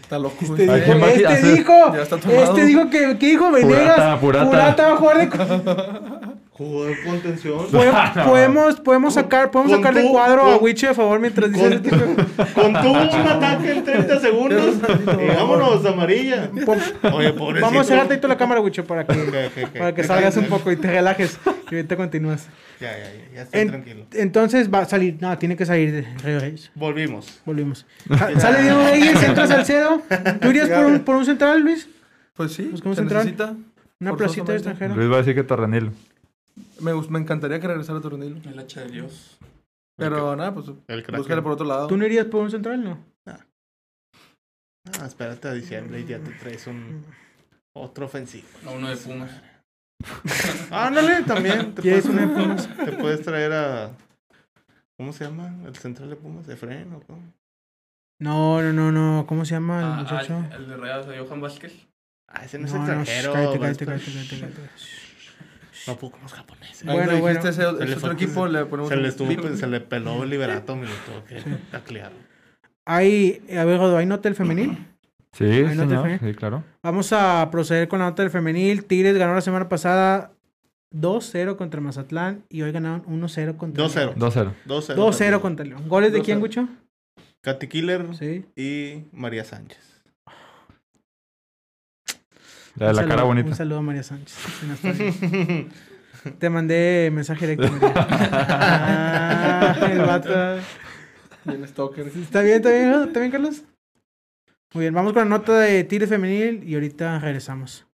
[0.02, 0.36] Está loco.
[0.40, 0.80] Este güey.
[0.80, 1.54] ¿A quién dijo, va a este hacer?
[1.56, 2.42] dijo, Ya está tomado.
[2.44, 4.18] este dijo que, ¿qué dijo Venegas?
[4.20, 4.86] Purata, Purata.
[4.88, 5.28] va a jugar de...
[6.55, 7.66] Jugó de contención.
[7.70, 11.50] Podemos, podemos, sacar, podemos Con sacar de tu- cuadro a con- Wichi, de favor, mientras
[11.50, 14.74] dice con de- Contuvo un ataque en 30 segundos.
[15.22, 16.50] y vámonos, amarilla.
[17.14, 17.66] Oye, pobrecito.
[17.66, 20.76] Vamos a cerrar tantito la cámara, Wicho, para que, para que salgas un poco y
[20.76, 21.38] te relajes.
[21.70, 22.46] Y ahorita continúas.
[22.78, 24.05] Ya, ya, ya, ya estoy En- tranquilo.
[24.12, 26.70] entonces va a salir, no, tiene que salir de Río Reyes.
[26.74, 27.40] Volvimos.
[27.46, 27.86] Volvimos.
[28.09, 30.03] Sa- Sale Diego Reyes, entra Salcedo.
[30.42, 31.88] ¿Tú irías por un, por un central, Luis?
[32.34, 33.24] Pues sí, Buscamos central.
[33.24, 33.55] necesita.
[34.00, 34.94] Una placita de extranjero.
[34.96, 35.92] Luis va a decir que Torrenilo.
[36.82, 38.36] Me, me encantaría que regresara Tornillo.
[38.48, 39.38] El hacha de Dios.
[39.96, 41.86] Pero nada, pues El búscale por otro lado.
[41.86, 42.82] ¿Tú no irías por un central?
[42.82, 43.12] No.
[45.00, 47.04] Ah, espérate a diciembre y ya te traes un
[47.72, 48.48] otro ofensivo.
[48.66, 49.30] A uno de Pumas.
[50.72, 51.72] Ándale, también.
[51.74, 52.76] Te ¿Quieres puedes, una de Pumas?
[52.84, 53.92] te puedes traer a.
[54.96, 55.54] ¿Cómo se llama?
[55.64, 56.48] ¿El central de Pumas?
[56.48, 57.22] ¿Efren o cómo?
[58.20, 59.24] No, no, no, no.
[59.26, 60.36] ¿Cómo se llama el Ah, muchacho?
[60.36, 61.86] al- el de Rayados, a Johan Vázquez.
[62.28, 63.32] Ah, ese no es No, no, extranjero.
[63.32, 64.70] cállate, a cállate, cállate, cállate, cállate.
[65.86, 66.84] No puedo con los japoneses.
[66.84, 67.40] Bueno, bueno.
[67.40, 70.30] ese, Se le otro equipo le ponemos Se un le, estuvo, se le peló el
[70.30, 72.12] liberato, me lo tuvo que taclear.
[72.84, 74.76] Hay, a ver, Godo, ¿hay nota del femenil?
[75.32, 76.00] Sí, señor.
[76.00, 76.18] fue.
[76.18, 76.62] Sí, claro.
[76.82, 78.84] Vamos a proceder con la nota del femenil.
[78.84, 80.32] Tigres ganó la semana pasada
[80.94, 83.94] 2-0 contra Mazatlán y hoy ganaron 1-0 contra 2-0.
[83.94, 84.14] León.
[84.18, 84.52] 2-0.
[84.66, 84.94] 2-0.
[84.96, 85.88] 2-0 contra León.
[85.88, 86.24] ¿Goles de 2-0.
[86.24, 86.68] quién, Gucho?
[87.40, 88.44] Katy Killer Sí.
[88.56, 89.91] y María Sánchez.
[92.76, 93.48] La de cara saludo- bonita.
[93.50, 94.36] Un saludo a María Sánchez.
[96.38, 97.74] Te mandé mensaje directo.
[97.94, 100.30] Ah, el vato.
[101.44, 102.06] Bien stalker.
[102.06, 103.62] ¿Está bien, está bien, ¿Está bien, Carlos?
[104.74, 107.86] Muy bien, vamos con la nota de Tigres femenil y ahorita regresamos.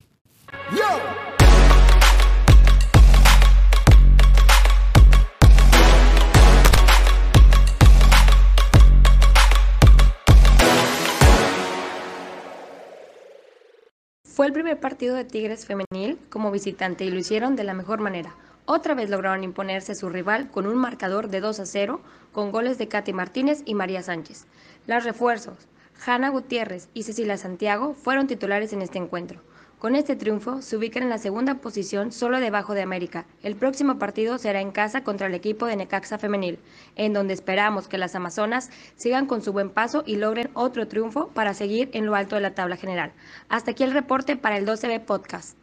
[14.38, 18.02] Fue el primer partido de Tigres femenil como visitante y lo hicieron de la mejor
[18.02, 18.36] manera.
[18.66, 22.02] Otra vez lograron imponerse a su rival con un marcador de 2 a 0
[22.34, 24.46] con goles de Katy Martínez y María Sánchez.
[24.86, 25.68] Las refuerzos,
[26.06, 29.42] Hanna Gutiérrez y Cecilia Santiago fueron titulares en este encuentro.
[29.80, 33.28] Con este triunfo se ubican en la segunda posición solo debajo de América.
[33.44, 36.58] El próximo partido será en casa contra el equipo de Necaxa femenil,
[36.96, 41.28] en donde esperamos que las Amazonas sigan con su buen paso y logren otro triunfo
[41.28, 43.12] para seguir en lo alto de la tabla general.
[43.50, 45.56] Hasta aquí el reporte para el 12B Podcast.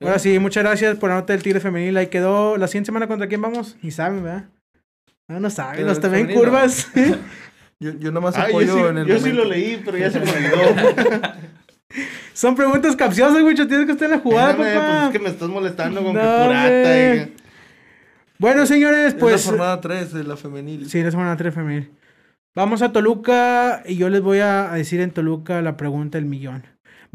[0.00, 1.96] Ahora sí, muchas gracias por la nota del Tigre femenil.
[1.96, 2.56] Ahí quedó.
[2.58, 3.76] ¿La siguiente semana contra quién vamos?
[3.82, 4.44] Ni saben, ¿verdad?
[5.26, 5.84] No, no saben.
[5.84, 6.92] Los el también curvas.
[7.80, 10.10] Yo, yo nomás Ah, yo apoyo sí, en el yo sí lo leí, pero ya
[10.10, 11.20] se me olvidó.
[12.38, 13.66] Son preguntas capciosas, mucho.
[13.66, 14.92] Tienes que estar en la jugada, Espérame, papá.
[14.92, 16.66] pues es que me estás molestando con No, que purata.
[16.68, 17.14] hombre.
[17.16, 17.32] y que-
[18.38, 19.44] Bueno, señores, Es pues.
[19.44, 20.88] la jornada 3 de la femenil.
[20.88, 21.90] Sí, la semana 3 femenil.
[22.54, 26.64] Vamos a Toluca y yo les voy a decir en Toluca la pregunta del millón.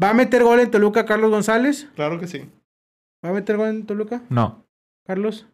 [0.02, 1.88] ¿Va a meter gol en Toluca Carlos González?
[1.96, 2.44] Claro que sí.
[3.24, 4.20] ¿Va a meter gol en Toluca?
[4.28, 4.66] No.
[5.06, 5.46] Carlos,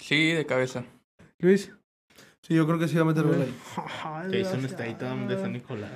[0.00, 0.84] Sí, de cabeza.
[1.40, 1.72] Luis.
[2.42, 3.54] Sí, yo creo que sí va a meter gol ahí.
[4.42, 5.90] Jason Statham de San Nicolás.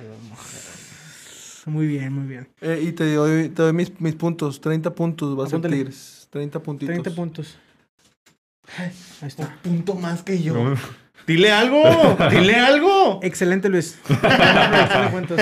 [1.65, 2.47] Muy bien, muy bien.
[2.61, 4.59] Eh, y te doy, te doy mis, mis puntos.
[4.59, 5.61] 30 puntos va a ser.
[5.61, 6.27] Tigres.
[6.29, 6.93] 30 puntitos.
[6.93, 7.57] 30 puntos.
[8.77, 9.57] Ahí está.
[9.65, 10.53] Un punto más que yo.
[10.53, 10.75] No.
[11.25, 11.83] Dile algo,
[12.31, 13.19] dile algo.
[13.23, 13.97] Excelente, Luis.
[14.07, 15.37] Buena proyección de puntos.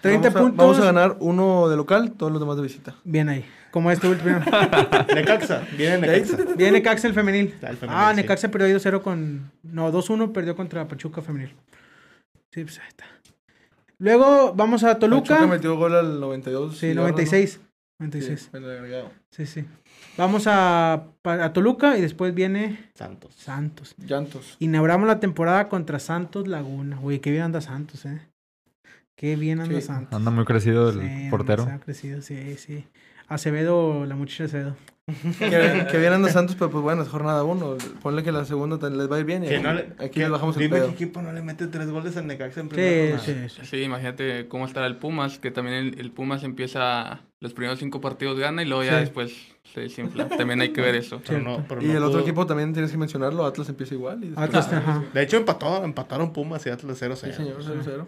[0.00, 0.56] 30 vamos a, puntos.
[0.56, 2.94] Vamos a ganar uno de local, todos los demás de visita.
[3.04, 3.44] Bien ahí.
[3.70, 4.38] Como este último.
[5.14, 6.36] Necaxa, viene Necaxa.
[6.56, 7.48] Viene Necaxa el femenil.
[7.48, 8.16] Está el femenil, ah, sí.
[8.16, 9.50] Necaxa perdió 2-0 con.
[9.62, 11.54] No, 2-1 perdió contra Pachuca femenil.
[12.52, 13.04] Sí, pues ahí está.
[13.98, 15.34] Luego vamos a Toluca.
[15.36, 16.76] Pachuca metió gol al 92.
[16.76, 17.08] Sí, y ahora no.
[17.12, 17.50] 96.
[17.52, 17.60] Sí,
[17.98, 18.50] 96.
[18.52, 19.10] en el agregado.
[19.30, 19.64] Sí, sí.
[20.18, 23.34] Vamos a, a Toluca y después viene Santos.
[23.34, 23.94] Santos.
[23.98, 24.56] Llantos.
[24.58, 26.96] Inauguramos la temporada contra Santos Laguna.
[26.96, 28.20] Güey, qué bien anda Santos, eh.
[29.14, 29.86] Qué bien anda Sí.
[29.86, 30.14] Santos.
[30.14, 31.62] Anda muy crecido el Sí, portero.
[31.64, 32.84] demasiado crecido, sí, sí.
[33.28, 34.76] Acevedo, la muchacha Acevedo.
[35.38, 37.76] Que, que bien anda Santos, pero pues bueno, es jornada 1.
[38.02, 39.92] Ponle que la segunda te- les va a ir bien y Que aquí, no le-
[39.98, 40.88] aquí que- les bajamos el dime pedo.
[40.88, 43.48] qué equipo no le mete tres goles al Necaxa en Sí, primera sí, jornada.
[43.48, 43.60] sí.
[43.66, 48.00] Sí, imagínate cómo estará el Pumas, que también el, el Pumas empieza los primeros cinco
[48.00, 49.00] partidos gana y luego ya Sí.
[49.00, 49.32] después
[49.74, 50.26] se desinfla.
[50.28, 51.20] También hay que ver eso.
[51.26, 54.24] Pero no- pero Y no el otro equipo también tienes que mencionarlo, Atlas empieza igual.
[54.24, 55.04] Y después- Atlas, ajá.
[55.12, 57.32] De hecho, empató, empataron Pumas y Atlas 0-0.
[57.32, 58.06] Sí, señor, 0-0.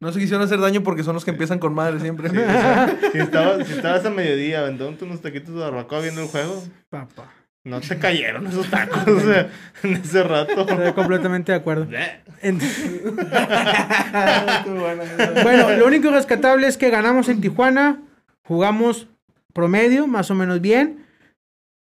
[0.00, 2.28] No se quisieron hacer daño porque son los que empiezan con madre siempre.
[2.30, 6.20] Sí, o sea, si, estabas, si estabas a mediodía aventándote unos taquitos de barbacoa viendo
[6.22, 7.32] el juego, Papá.
[7.64, 9.50] no te cayeron esos tacos o sea,
[9.82, 10.60] en ese rato.
[10.68, 11.86] Estoy completamente de acuerdo.
[15.42, 17.98] Bueno, lo único rescatable es que ganamos en Tijuana,
[18.48, 19.08] jugamos
[19.52, 21.04] promedio, más o menos bien.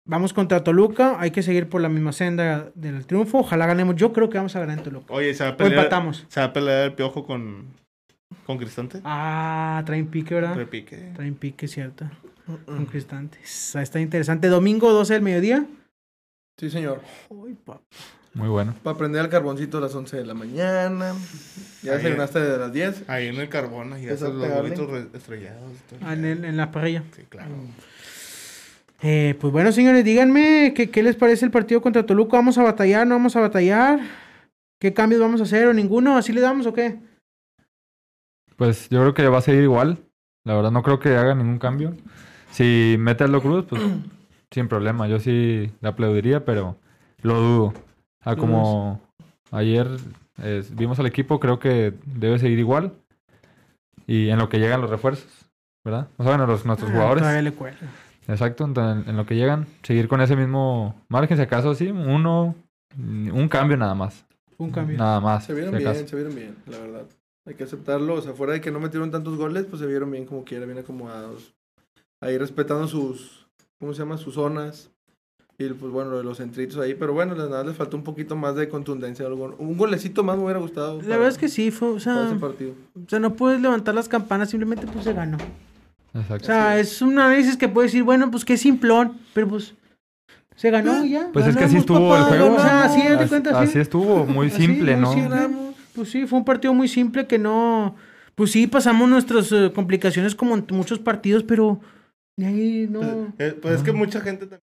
[0.05, 3.39] Vamos contra Toluca, hay que seguir por la misma senda del triunfo.
[3.39, 3.95] Ojalá ganemos.
[3.95, 5.13] Yo creo que vamos a ganar en Toluca.
[5.13, 6.25] Oye, ¿se va a O pelear, empatamos.
[6.29, 7.65] ¿se va a pelear el piojo con,
[8.45, 9.01] con Cristante?
[9.03, 10.55] Ah, traen pique, ¿verdad?
[10.55, 11.11] Repique.
[11.13, 12.09] Traen pique, cierto.
[12.65, 13.39] Con Cristante.
[13.43, 14.47] Está interesante.
[14.47, 15.65] Domingo 12 del mediodía.
[16.57, 17.01] Sí, señor.
[17.29, 17.81] Uy, papá.
[18.37, 18.73] Muy bueno.
[18.83, 21.13] Para prender el carboncito a las 11 de la mañana.
[21.81, 21.97] Ya Ahí.
[21.97, 23.03] desayunaste de las 10.
[23.09, 25.71] Ahí en el carbón, ahí Eso hacen los huevitos re- estrellados.
[26.03, 27.03] Ah, en, el- en la parrilla.
[27.15, 27.49] Sí, claro.
[29.01, 32.37] Eh, pues bueno, señores, díganme ¿qué, qué les parece el partido contra Toluca.
[32.37, 33.05] ¿Vamos a batallar?
[33.07, 33.99] ¿No vamos a batallar?
[34.79, 36.17] ¿Qué cambios vamos a hacer o ninguno?
[36.17, 36.99] ¿Así le damos o qué?
[38.55, 39.97] Pues yo creo que va a seguir igual.
[40.45, 41.95] La verdad no creo que haga ningún cambio.
[42.51, 43.81] Si mete a Lo Cruz, pues
[44.51, 45.07] sin problema.
[45.07, 46.77] Yo sí le aplaudiría, pero
[47.21, 47.73] lo dudo.
[48.27, 49.01] A como,
[49.51, 49.87] Ayer
[50.41, 52.93] eh, vimos al equipo, creo que debe seguir igual.
[54.05, 55.27] Y en lo que llegan los refuerzos,
[55.85, 56.07] ¿verdad?
[56.17, 57.21] O sea, bueno, los, nuestros Ah, jugadores.
[57.21, 57.79] Todavía le cuelga.
[58.27, 62.55] Exacto, entonces, en lo que llegan, seguir con ese mismo margen, si acaso sí, uno,
[62.97, 64.25] un cambio nada más.
[64.57, 64.97] Un cambio.
[64.97, 65.45] Nada más.
[65.45, 66.07] Se vieron si bien, acaso.
[66.07, 67.05] se vieron bien, la verdad.
[67.45, 68.15] Hay que aceptarlo.
[68.15, 70.65] O sea, fuera de que no metieron tantos goles, pues se vieron bien como quiera,
[70.65, 71.53] bien acomodados.
[72.21, 73.47] Ahí respetando sus,
[73.79, 74.17] ¿cómo se llama?
[74.17, 74.89] Sus zonas.
[75.59, 76.93] Y pues bueno, lo de los centritos ahí.
[76.93, 79.27] Pero bueno, nada, les faltó un poquito más de contundencia.
[79.27, 81.01] Un golecito más me hubiera gustado.
[81.01, 82.73] La verdad es que sí, fue, o sea, ese partido.
[82.95, 85.37] o sea, no puedes levantar las campanas, simplemente pues se ganó.
[86.13, 89.73] O sea, es un análisis que puedes decir, bueno, pues qué simplón, pero pues
[90.55, 91.29] se ganó ya.
[91.33, 92.55] Pues es que así estuvo el juego.
[92.55, 93.79] O sea, así, cuenta, así sí.
[93.79, 95.73] estuvo, muy simple, muy ¿no?
[95.93, 97.95] Pues sí, fue un partido muy simple que no...
[98.35, 101.79] Pues sí, pasamos nuestras eh, complicaciones como en muchos partidos, pero
[102.35, 102.99] de ahí no...
[102.99, 104.66] Pues, eh, pues es que mucha gente también.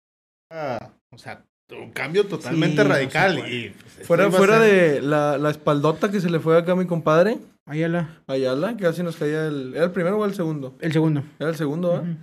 [0.51, 3.38] Ah, o sea, un cambio totalmente Sí, no radical.
[3.38, 3.55] puede.
[3.55, 6.76] y, pues, Fuera, fuera ser- de la, la espaldota que se le fue acá a
[6.76, 9.72] mi compadre, Ayala, Ayala, que casi nos caía el...
[9.74, 10.74] ¿Era el primero o el segundo?
[10.80, 11.22] el segundo.
[11.38, 12.01] Era el segundo, ¿ah?
[12.01, 12.16] Ujú.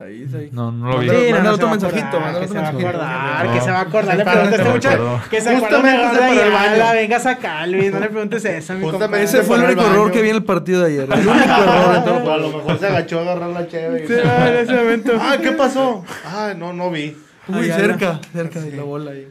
[0.00, 0.48] Ahí, ahí.
[0.50, 1.08] No, no lo vi.
[1.08, 3.52] Sí, no, no otro mensajito, que se va a acordar, No.
[3.54, 4.16] que se va a acordar.
[4.18, 8.00] Le Se preguntaste mucho que se acuerda Justamente se de Ayala, vengas acá, Luis, no
[8.00, 9.22] le preguntes eso, mi compadre.
[9.22, 11.04] Ese fue el único error que vi en el partido de ayer.
[11.04, 14.02] El único error a lo mejor se agachó a agarrar la cheve.
[14.04, 15.12] y- Sí, en ese momento.
[15.20, 16.04] Ah, ¿qué pasó?
[16.26, 17.16] Ah, no, no vi.
[17.48, 17.76] Uy, Ayala.
[17.98, 19.28] cerca, cerca de la bola ahí.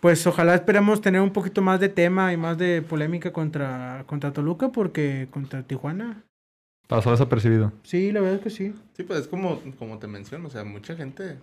[0.00, 4.32] Pues ojalá esperemos tener un poquito más de tema y más de polémica contra, contra
[4.32, 6.22] Toluca, porque contra Tijuana,
[6.88, 7.72] Pasó desapercibido.
[7.84, 8.74] sí, la verdad es que sí.
[8.96, 11.38] Sí, pues es como, como te menciono, o sea, mucha gente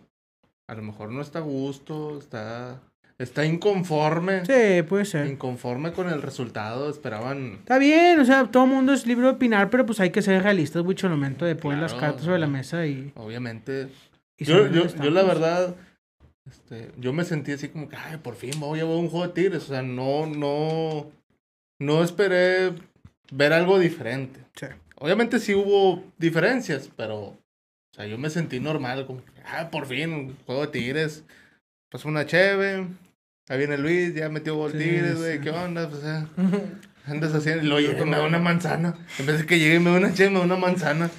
[0.68, 2.80] a lo mejor no está a gusto, está,
[3.18, 5.26] está inconforme, Sí, puede ser.
[5.28, 7.54] inconforme con el resultado, esperaban...
[7.60, 10.22] Está bien, o sea, todo el mundo es libre de opinar, pero pues hay que
[10.22, 13.12] ser realistas mucho al momento de poner las cartas sobre la mesa y...
[13.16, 13.88] Obviamente,
[14.40, 15.76] y yo, yo, yo la verdad,
[16.50, 19.28] este, yo me sentí así como que, ay, por fin voy a ver un juego
[19.28, 21.12] de Tigres, o sea, no, no,
[21.80, 22.74] no esperé
[23.32, 24.40] ver algo diferente.
[24.56, 24.68] Sí.
[24.96, 27.38] Obviamente sí hubo diferencias, pero, o
[27.96, 31.24] sea, yo me sentí normal, como, que, ah, por fin, un juego de Tigres,
[31.92, 32.88] pasó una cheve,
[33.50, 35.44] ahí viene Luis, ya metió gol Sí, Tigres, güey, sí.
[35.44, 35.90] ¿qué onda?
[35.90, 36.26] Pues, eh,
[37.06, 39.92] andas haciendo, y luego llega, me da una manzana, en vez de que llegue me
[39.92, 41.10] da una cheve, me da una manzana.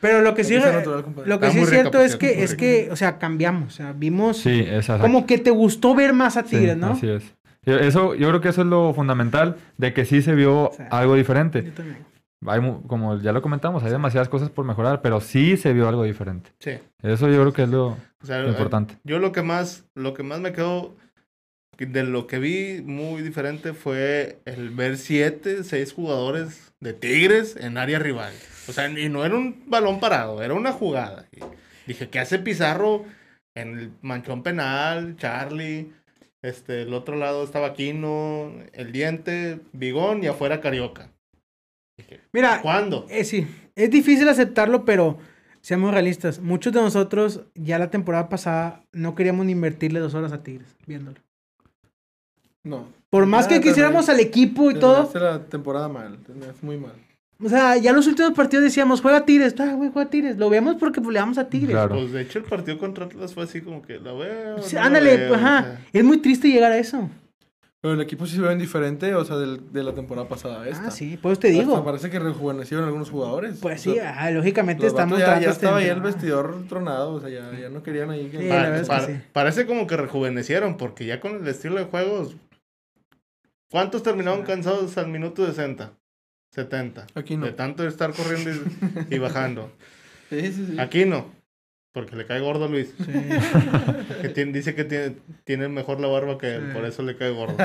[0.00, 2.96] Pero lo que sí, natural, lo que sí es cierto es que, es que, o
[2.96, 4.64] sea, cambiamos, o sea, vimos Sí,
[5.00, 6.92] como que te gustó ver más a Sí, Tigres, ¿no?
[6.92, 7.24] Así es.
[7.64, 11.14] Yo- Eso, yo creo que eso es lo fundamental, de que sí se vio algo
[11.16, 11.64] diferente.
[11.64, 11.98] Yo también.
[12.46, 16.04] Hay, como ya lo comentamos, hay demasiadas cosas por mejorar, pero sí se vio algo
[16.04, 16.50] diferente.
[16.60, 16.72] Sí.
[17.02, 18.94] Eso yo creo que es lo, O sea, lo importante.
[19.02, 20.94] Yo lo que más, lo que más me quedó
[21.76, 27.56] que de lo que vi muy diferente fue el ver siete, seis jugadores de Tigres
[27.56, 28.32] en área rival.
[28.68, 31.26] O sea, y no era un balón parado, era una jugada.
[31.32, 31.40] Y
[31.86, 33.04] dije, ¿qué hace Pizarro
[33.54, 35.16] en el manchón penal?
[35.16, 35.90] Charlie,
[36.42, 41.10] este, el otro lado estaba Aquino, el diente, Bigón y afuera Carioca.
[41.96, 43.06] Dije, Mira, ¿cuándo?
[43.08, 45.18] eh, sí, es difícil aceptarlo, pero
[45.62, 46.38] seamos realistas.
[46.38, 50.76] Muchos de nosotros ya la temporada pasada no queríamos ni invertirle dos horas a Tigres,
[50.86, 51.18] viéndolo.
[52.64, 52.86] No.
[53.10, 56.18] Por más que quisiéramos al equipo y todo, la temporada mal.
[56.18, 56.92] terminaste muy mal.
[57.44, 60.36] O sea, ya los últimos partidos decíamos, juega Tigres, ah, güey, juega Tigres.
[60.38, 61.70] Lo vemos porque pues, le damos a Tigres.
[61.70, 61.94] Claro.
[61.96, 64.58] Pues de hecho el partido contra Atlas fue así como que lo veo.
[64.62, 65.62] Sí, no lo ándale, veo, o ajá.
[65.62, 65.80] sea.
[65.92, 67.08] Es muy triste llegar a eso.
[67.80, 70.62] Pero el equipo sí se ve bien diferente, o sea, del- de la temporada pasada
[70.62, 70.88] a esta.
[70.88, 71.84] Ah, sí, pues te Hasta digo.
[71.84, 73.58] parece que rejuvenecieron algunos jugadores.
[73.62, 77.20] Pues O sí, sea, ah, lógicamente estamos ya, ya estaba ahí el vestidor tronado, o
[77.20, 78.38] sea, ya, ya no querían ahí que...
[78.38, 79.12] Sí, Pa- la verdad es que pa- sí.
[79.32, 82.34] Parece como que rejuvenecieron, porque ya con el estilo de juegos.
[83.70, 85.92] ¿Cuántos terminaron cansados al minuto 60?
[86.52, 87.06] 70.
[87.14, 87.46] Aquí no.
[87.46, 88.50] De tanto estar corriendo
[89.10, 89.70] y, y bajando.
[90.30, 90.78] Sí, sí, sí.
[90.80, 91.30] Aquí no.
[91.92, 92.94] Porque le cae gordo a Luis.
[94.22, 96.74] Que tiene- dice que tiene, tiene mejor la barba que él, Sí.
[96.74, 97.56] por eso le cae gordo.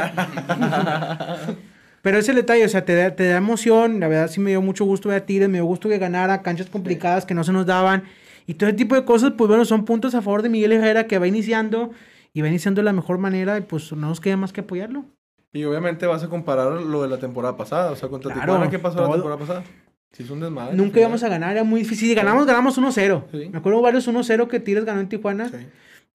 [2.02, 4.00] Pero ese detalle, o sea, te da, te da emoción.
[4.00, 6.42] La verdad sí me dio mucho gusto ver a Tigres, me dio gusto que ganara
[6.42, 8.04] canchas complicadas que no se nos daban.
[8.46, 11.08] Y todo ese tipo de cosas, pues bueno, son puntos a favor de Miguel Herrera
[11.08, 11.92] que va iniciando
[12.34, 15.06] y va iniciando de la mejor manera y pues no nos queda más que apoyarlo.
[15.54, 18.72] Y obviamente vas a comparar lo de la temporada pasada, o sea, contra Claro, Tijuana,
[18.72, 19.14] ¿qué pasó la todo.
[19.14, 19.64] temporada pasada?
[20.12, 20.76] Sí, es un desmadre.
[20.76, 22.10] Nunca íbamos a ganar, era muy difícil.
[22.10, 23.26] Si ganamos, ganamos 1-0.
[23.32, 23.50] Sí.
[23.52, 25.58] Me acuerdo varios 1-0 que Tigres ganó en Tijuana Sí.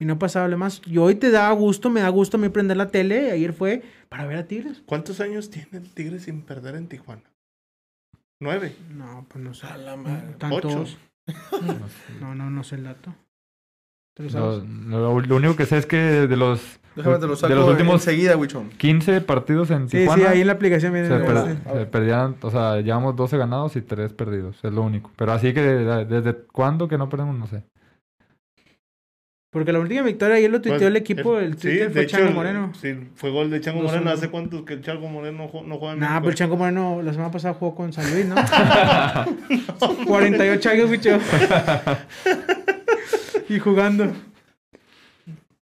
[0.00, 0.82] y no pasaba lo más.
[0.86, 3.30] Y hoy te da gusto, me da gusto a mí prender la tele.
[3.32, 4.82] Ayer fue para ver a Tigres.
[4.86, 7.22] ¿Cuántos años tiene el Tigre sin perder en Tijuana?
[8.40, 8.74] Nueve.
[8.94, 9.66] No, pues no sé.
[9.66, 10.34] A la madre.
[10.38, 10.96] Tantos.
[11.26, 11.78] Ocho.
[12.20, 13.14] No, no, no sé el dato.
[14.18, 17.94] Lo único que sé es que de los, Déjame te lo saco de los últimos
[18.06, 18.68] enseguida, Wichon.
[18.70, 21.08] 15 partidos en Sí, Tijuana, sí, ahí en la aplicación viene.
[21.08, 21.58] se, el- per- sí.
[21.72, 25.10] se perdían, o sea, llevamos 12 ganados y 3 perdidos, es lo único.
[25.16, 27.62] Pero así que de- desde cuándo que no perdemos, no sé.
[29.50, 32.02] Porque la última victoria ayer lo tuiteó Pues, el equipo, el, sí, Twitter de fue
[32.02, 32.72] hecho, Chango el- Moreno.
[32.78, 34.10] Sí, fue gol de Chango Dos Moreno.
[34.10, 36.20] ¿Hace cuánto que el Chango Moreno no, ju- no juega en Nah, México?
[36.20, 38.34] pero el Chango Moreno la semana pasada jugó con San Luis, ¿no?
[40.06, 41.18] 48 años, bicho.
[43.48, 44.12] y jugando.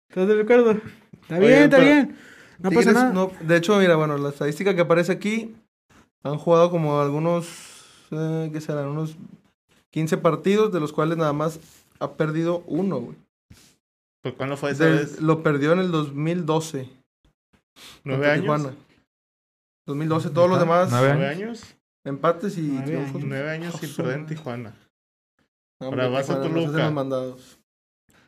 [0.08, 0.80] ¿Estás de acuerdo?
[1.28, 2.16] Está Oye, bien, está pero bien.
[2.58, 3.12] No pasa nada.
[3.12, 5.54] no- de hecho, mira, bueno, la estadística que aparece aquí
[6.22, 7.46] han jugado como algunos,
[8.10, 8.86] eh, ¿qué serán?
[8.88, 9.16] Unos
[9.92, 11.58] 15 partidos, de los cuales nada más
[12.00, 13.16] ha perdido uno, güey.
[14.22, 15.20] Pues, ¿Cuándo fue esa vez?
[15.20, 16.88] Lo perdió en el 2012.
[18.04, 18.42] ¿Nueve años?
[18.42, 18.74] Tijuana.
[19.86, 21.62] 2012, todos los demás Nueve ¿Nueve años?
[22.04, 23.14] empates y Nueve triunfos.
[23.16, 23.28] años.
[23.28, 24.74] Nueve años sin perder en Tijuana.
[25.80, 26.70] Hombre, Ahora vas a Toluca.
[26.84, 27.58] los mandados.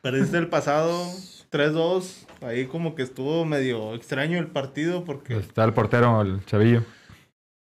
[0.01, 0.93] Perdiste el pasado
[1.51, 2.25] 3-2.
[2.41, 5.37] Ahí como que estuvo medio extraño el partido porque...
[5.37, 6.83] Está el portero, el chavillo.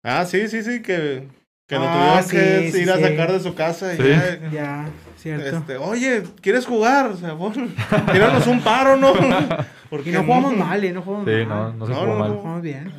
[0.02, 1.28] Ah, sí, sí, sí, que,
[1.66, 3.02] que lo Ah, tuvieron que sí, sí, ir a sí.
[3.04, 4.02] sacar de su casa y Sí.
[4.08, 5.56] ya, Ya, cierto.
[5.58, 7.06] este, oye, ¿quieres jugar?
[7.06, 7.36] O sea,
[8.12, 9.12] tíranos un paro, ¿no?
[9.90, 10.92] Porque y no jugamos mal, ¿eh?
[10.92, 11.48] No jugamos Sí, mal.
[11.48, 12.28] no, no se No, jugó no, mal.
[12.30, 12.36] no.
[12.38, 12.92] Jugamos bien.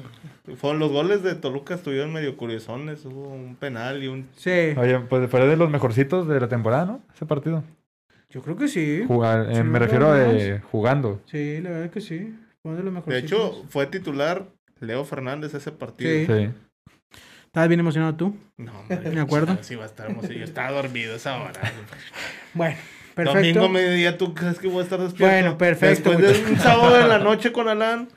[0.58, 3.04] Fueron los goles de Toluca estuvieron medio curiosones.
[3.06, 4.28] Hubo un penal y un...
[4.36, 7.02] Sí, Oye, pues fue de los mejorcitos de la temporada, ¿no?
[7.16, 7.64] Ese partido.
[8.36, 9.06] Yo creo que sí.
[9.08, 11.22] Jugar, eh, Sí, me refiero de jugando.
[11.26, 12.18] Sí, la verdad que sí.
[12.18, 13.24] De los De mejores.
[13.24, 14.48] hecho, fue titular
[14.82, 16.12] Leo Fernández ese partido.
[16.12, 16.26] Sí.
[16.28, 16.50] Sí.
[17.46, 18.36] ¿Estabas bien emocionado tú?
[18.58, 19.58] No, hombre, Me acuerdo.
[19.62, 20.34] Sí, va a estar hermoso.
[20.34, 21.62] Yo estaba dormido esa hora.
[22.54, 22.76] Bueno,
[23.16, 23.40] perfecto.
[23.62, 25.26] Domingo mediodía, ¿tú crees que voy a estar despierto?
[25.34, 28.10] Bueno, perfecto, Después de un sábado en la noche con Alan.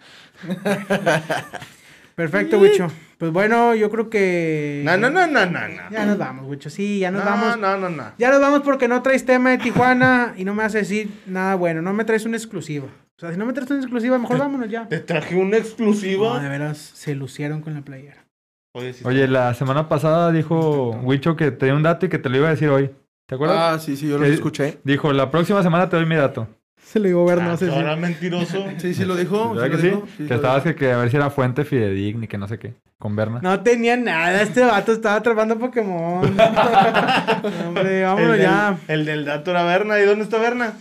[2.16, 2.89] Perfecto, Wicho.
[3.19, 4.83] Pues bueno, yo creo que.
[4.85, 5.91] No, no, no, no, no, no.
[5.91, 6.71] Ya nos vamos, Wicho.
[6.71, 7.59] Sí, ya nos no, vamos.
[7.59, 8.12] no, no, no.
[8.16, 11.57] Ya nos vamos porque no traes tema de Tijuana y no me hace decir nada
[11.57, 11.83] bueno.
[11.83, 12.87] No me traes una exclusiva.
[12.87, 14.87] O sea, si no me traes una exclusiva, mejor vámonos ya.
[14.87, 16.35] Te traje una exclusiva.
[16.35, 18.25] No, de veras, se lucieron con la playera.
[18.73, 22.19] Oye, sí, Oye, la semana pasada dijo Wicho que te dio un dato y que
[22.19, 22.91] te lo iba a decir hoy.
[23.27, 23.59] ¿Te acuerdas?
[23.59, 24.79] Ah, sí, sí, yo lo escuché.
[24.85, 26.47] Dijo, la próxima semana te doy mi dato.
[26.93, 27.72] Se lo digo ver, ah, no sé si.
[27.74, 28.64] ahora mentiroso.
[28.78, 29.55] Sí, sí lo dijo.
[29.55, 29.89] ¿Verdad sí que lo sí?
[29.89, 32.49] dijo, sí que estabas que, que a ver si era fuente fidedigna y que no
[32.49, 32.74] sé qué.
[32.99, 33.39] Con Berna.
[33.43, 36.24] No tenía nada, este vato estaba atrapando Pokémon.
[37.66, 38.78] Hombre, vámonos el, ya.
[38.89, 40.01] Del, el del dato era Berna.
[40.01, 40.72] ¿Y dónde está Berna?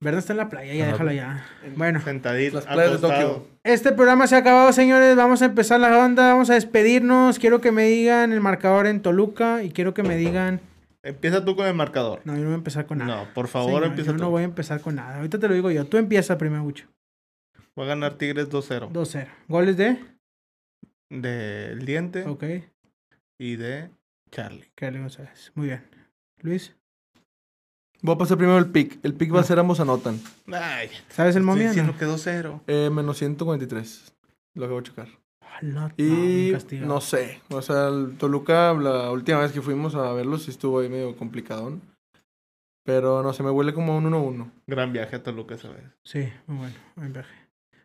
[0.00, 0.92] Berna está en la playa, ya Ajá.
[0.92, 1.46] déjalo ya.
[1.76, 2.98] Bueno, Sentadito, Las playas de.
[3.08, 3.46] Tokio.
[3.64, 5.16] este programa se ha acabado, señores.
[5.16, 7.38] Vamos a empezar la ronda, vamos a despedirnos.
[7.38, 10.60] Quiero que me digan el marcador en Toluca y quiero que me digan.
[11.06, 12.20] Empieza tú con el marcador.
[12.24, 13.24] No, yo no voy a empezar con nada.
[13.26, 14.22] No, por favor, Señor, empieza Yo tú.
[14.24, 15.16] no voy a empezar con nada.
[15.16, 15.84] Ahorita te lo digo yo.
[15.86, 16.86] Tú empieza primero, Mucho.
[17.78, 18.90] Va a ganar Tigres 2-0.
[18.90, 19.28] 2-0.
[19.48, 19.98] ¿Goles de?
[21.10, 22.44] Del diente Ok.
[23.38, 23.90] y de
[24.30, 24.64] Charlie.
[24.74, 25.52] Carly González.
[25.54, 25.84] Muy bien.
[26.42, 26.74] Luis,
[28.02, 28.98] Voy a pasar primero el pick.
[29.04, 30.20] El pick va a ser ambos anotan.
[30.52, 31.68] Ay, ¿sabes el momio?
[31.68, 32.60] diciendo que 2-0.
[32.66, 34.14] Eh, menos 143.
[34.54, 35.08] Lo que voy a checar.
[35.62, 37.40] No, Y no sé.
[37.50, 41.16] O sea, el Toluca, la última vez que fuimos a verlo, sí estuvo ahí medio
[41.16, 41.82] complicadón.
[42.84, 44.50] Pero no sé, me huele como a un 1-1.
[44.66, 45.84] Gran viaje a Toluca esa vez.
[46.04, 46.74] Sí, muy bueno.
[46.94, 47.34] Buen viaje.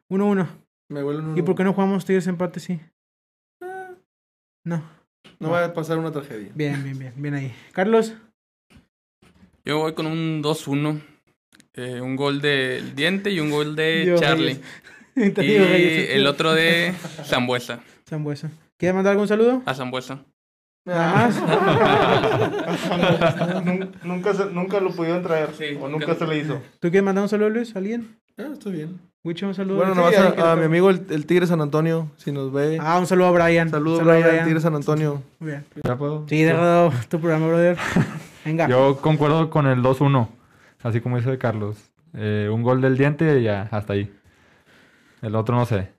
[0.10, 0.48] 1-1.
[0.90, 2.80] Me huele un 1 ¿Y por qué no jugamos Tigres empate, sí?
[4.64, 4.84] No.
[5.40, 6.52] No va a pasar una tragedia.
[6.54, 7.14] Bien, bien, bien.
[7.16, 7.54] Bien ahí.
[7.72, 8.14] Carlos.
[9.66, 11.02] Yo voy con un 2-1.
[11.74, 14.62] Eh, un gol del Diente y un gol de Dios Charlie.
[15.42, 16.94] Y el otro de
[17.26, 17.80] Zambuesa.
[18.08, 18.50] Zambuesa.
[18.78, 19.62] ¿Quieres mandar algún saludo?
[19.66, 20.20] A Zambuesa.
[20.86, 21.42] Nada más.
[23.66, 25.50] Nun- nunca, se- nunca lo pudieron traer.
[25.58, 26.08] Sí, o nunca.
[26.08, 26.56] nunca se le hizo.
[26.80, 27.76] ¿Tú quieres mandar un saludo, Luis?
[27.76, 28.18] ¿A ¿Alguien?
[28.38, 29.00] Ah, está bien.
[29.24, 29.78] Wicho, un saludo.
[29.78, 32.80] Bueno, nomás a, a mi amigo el, el Tigre San Antonio, si nos ve.
[32.82, 33.70] Ah, un saludo a Brian.
[33.70, 35.22] Saludos, Un saludo Brian, Tigre San Antonio.
[35.40, 35.66] Muy bien.
[35.84, 36.26] ¿Ya puedo?
[36.28, 36.56] Sí, de
[37.08, 37.78] tu programa, brother.
[38.46, 38.68] Venga.
[38.68, 40.28] Yo concuerdo con el 2-1.
[40.82, 41.78] Así como dice Carlos.
[42.16, 44.12] Eh, un gol del diente y ya, hasta ahí.
[45.22, 45.92] El otro no sé.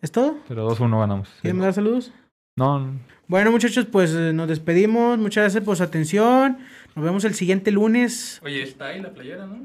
[0.00, 0.36] ¿Es todo?
[0.46, 1.28] Pero 2-1 ganamos.
[1.28, 1.34] sí.
[1.42, 2.12] ¿Quieren mandar saludos?
[2.56, 2.92] No, no.
[3.26, 5.18] Bueno, muchachos, pues eh, nos despedimos.
[5.18, 6.58] Muchas gracias por su atención.
[6.94, 8.40] Nos vemos el siguiente lunes.
[8.44, 9.58] Oye, está ahí la playera, ¿no?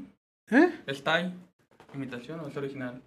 [0.52, 0.70] ¿Eh?
[0.88, 1.34] Está ahí.
[1.94, 3.02] ¿Imitación o es original?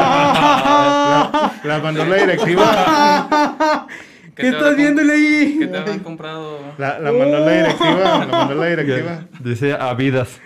[0.00, 1.52] ¡Ah!
[1.64, 3.86] La mandó la directiva.
[4.34, 5.56] ¿Qué estás viéndole ahí?
[5.58, 6.58] ¿Qué te habrán comprado?
[6.78, 8.00] La, la mandó la directiva.
[8.18, 9.24] La mandó la directiva.
[9.40, 10.40] Dice Avidas.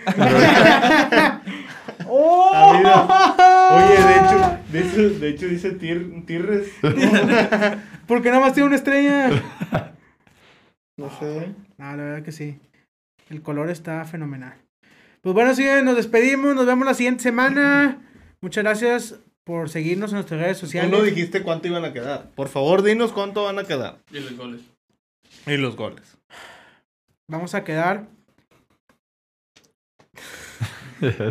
[2.27, 3.77] ¡Oh!
[3.77, 6.69] Oye, de hecho, de hecho, de hecho dice tir, Tirres.
[8.07, 9.29] ¿Por qué nada más tiene una estrella?
[10.97, 11.53] No sé.
[11.77, 12.57] No, la verdad que sí.
[13.29, 14.55] El color está fenomenal.
[15.21, 16.55] Pues bueno, señores, nos despedimos.
[16.55, 18.01] Nos vemos la siguiente semana.
[18.41, 20.91] Muchas gracias por seguirnos en nuestras redes Tú sociales.
[20.91, 22.29] no dijiste cuánto iban a quedar.
[22.31, 23.99] Por favor, dinos cuánto van a quedar.
[24.11, 24.61] Y los goles.
[25.45, 26.17] Y los goles.
[27.27, 28.07] Vamos a quedar.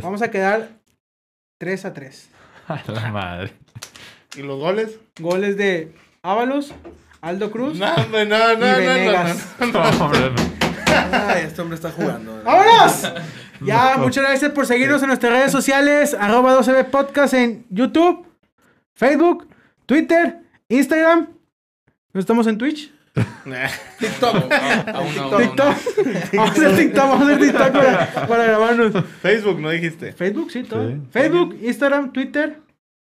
[0.02, 0.70] Vamos a quedar
[1.58, 2.28] 3 a 3.
[2.68, 3.52] A la madre.
[4.36, 4.98] ¿Y los goles?
[5.20, 6.72] Goles de Ábalos,
[7.20, 7.78] Aldo Cruz.
[7.78, 9.46] No, hombre, no, no, Y no, no, Venegas.
[9.60, 9.72] no, no.
[9.98, 10.42] No, hombre, no.
[11.12, 12.40] Ay, este hombre está jugando.
[12.44, 13.12] ¡Vámonos!
[13.60, 18.26] Ya, muchas gracias por seguirnos en nuestras redes sociales, arroba 12B Podcast en YouTube,
[18.94, 19.48] Facebook,
[19.86, 21.28] Twitter, Instagram.
[22.12, 22.92] ¿No estamos en Twitch?
[23.98, 24.34] TikTok.
[25.38, 25.74] TikTok.
[26.32, 29.04] Vamos a hacer TikTok, vamos a hacer TikTok para, para grabarnos.
[29.22, 30.12] Facebook, ¿no dijiste?
[30.12, 30.88] Facebook, sí, todo.
[30.88, 31.00] Sí.
[31.10, 32.60] Facebook, Instagram, Twitter,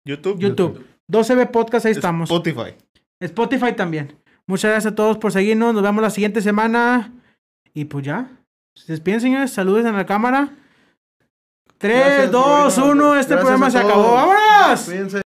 [0.07, 0.39] YouTube.
[0.39, 0.85] YouTube.
[1.11, 2.31] 12B Podcast, ahí estamos.
[2.31, 2.75] Spotify.
[3.21, 4.15] Spotify también.
[4.47, 5.73] Muchas gracias a todos por seguirnos.
[5.73, 7.13] Nos vemos la siguiente semana.
[7.73, 8.29] Y pues ya.
[8.75, 9.53] Se despiden, señores.
[9.53, 10.51] Saludos en la cámara.
[11.79, 12.93] 3, Gracias, 2, Bruno.
[13.11, 13.17] 1.
[13.17, 14.15] Este Gracias programa se acabó.
[14.15, 14.85] ¡Vámonos!
[14.85, 15.24] Cuídense.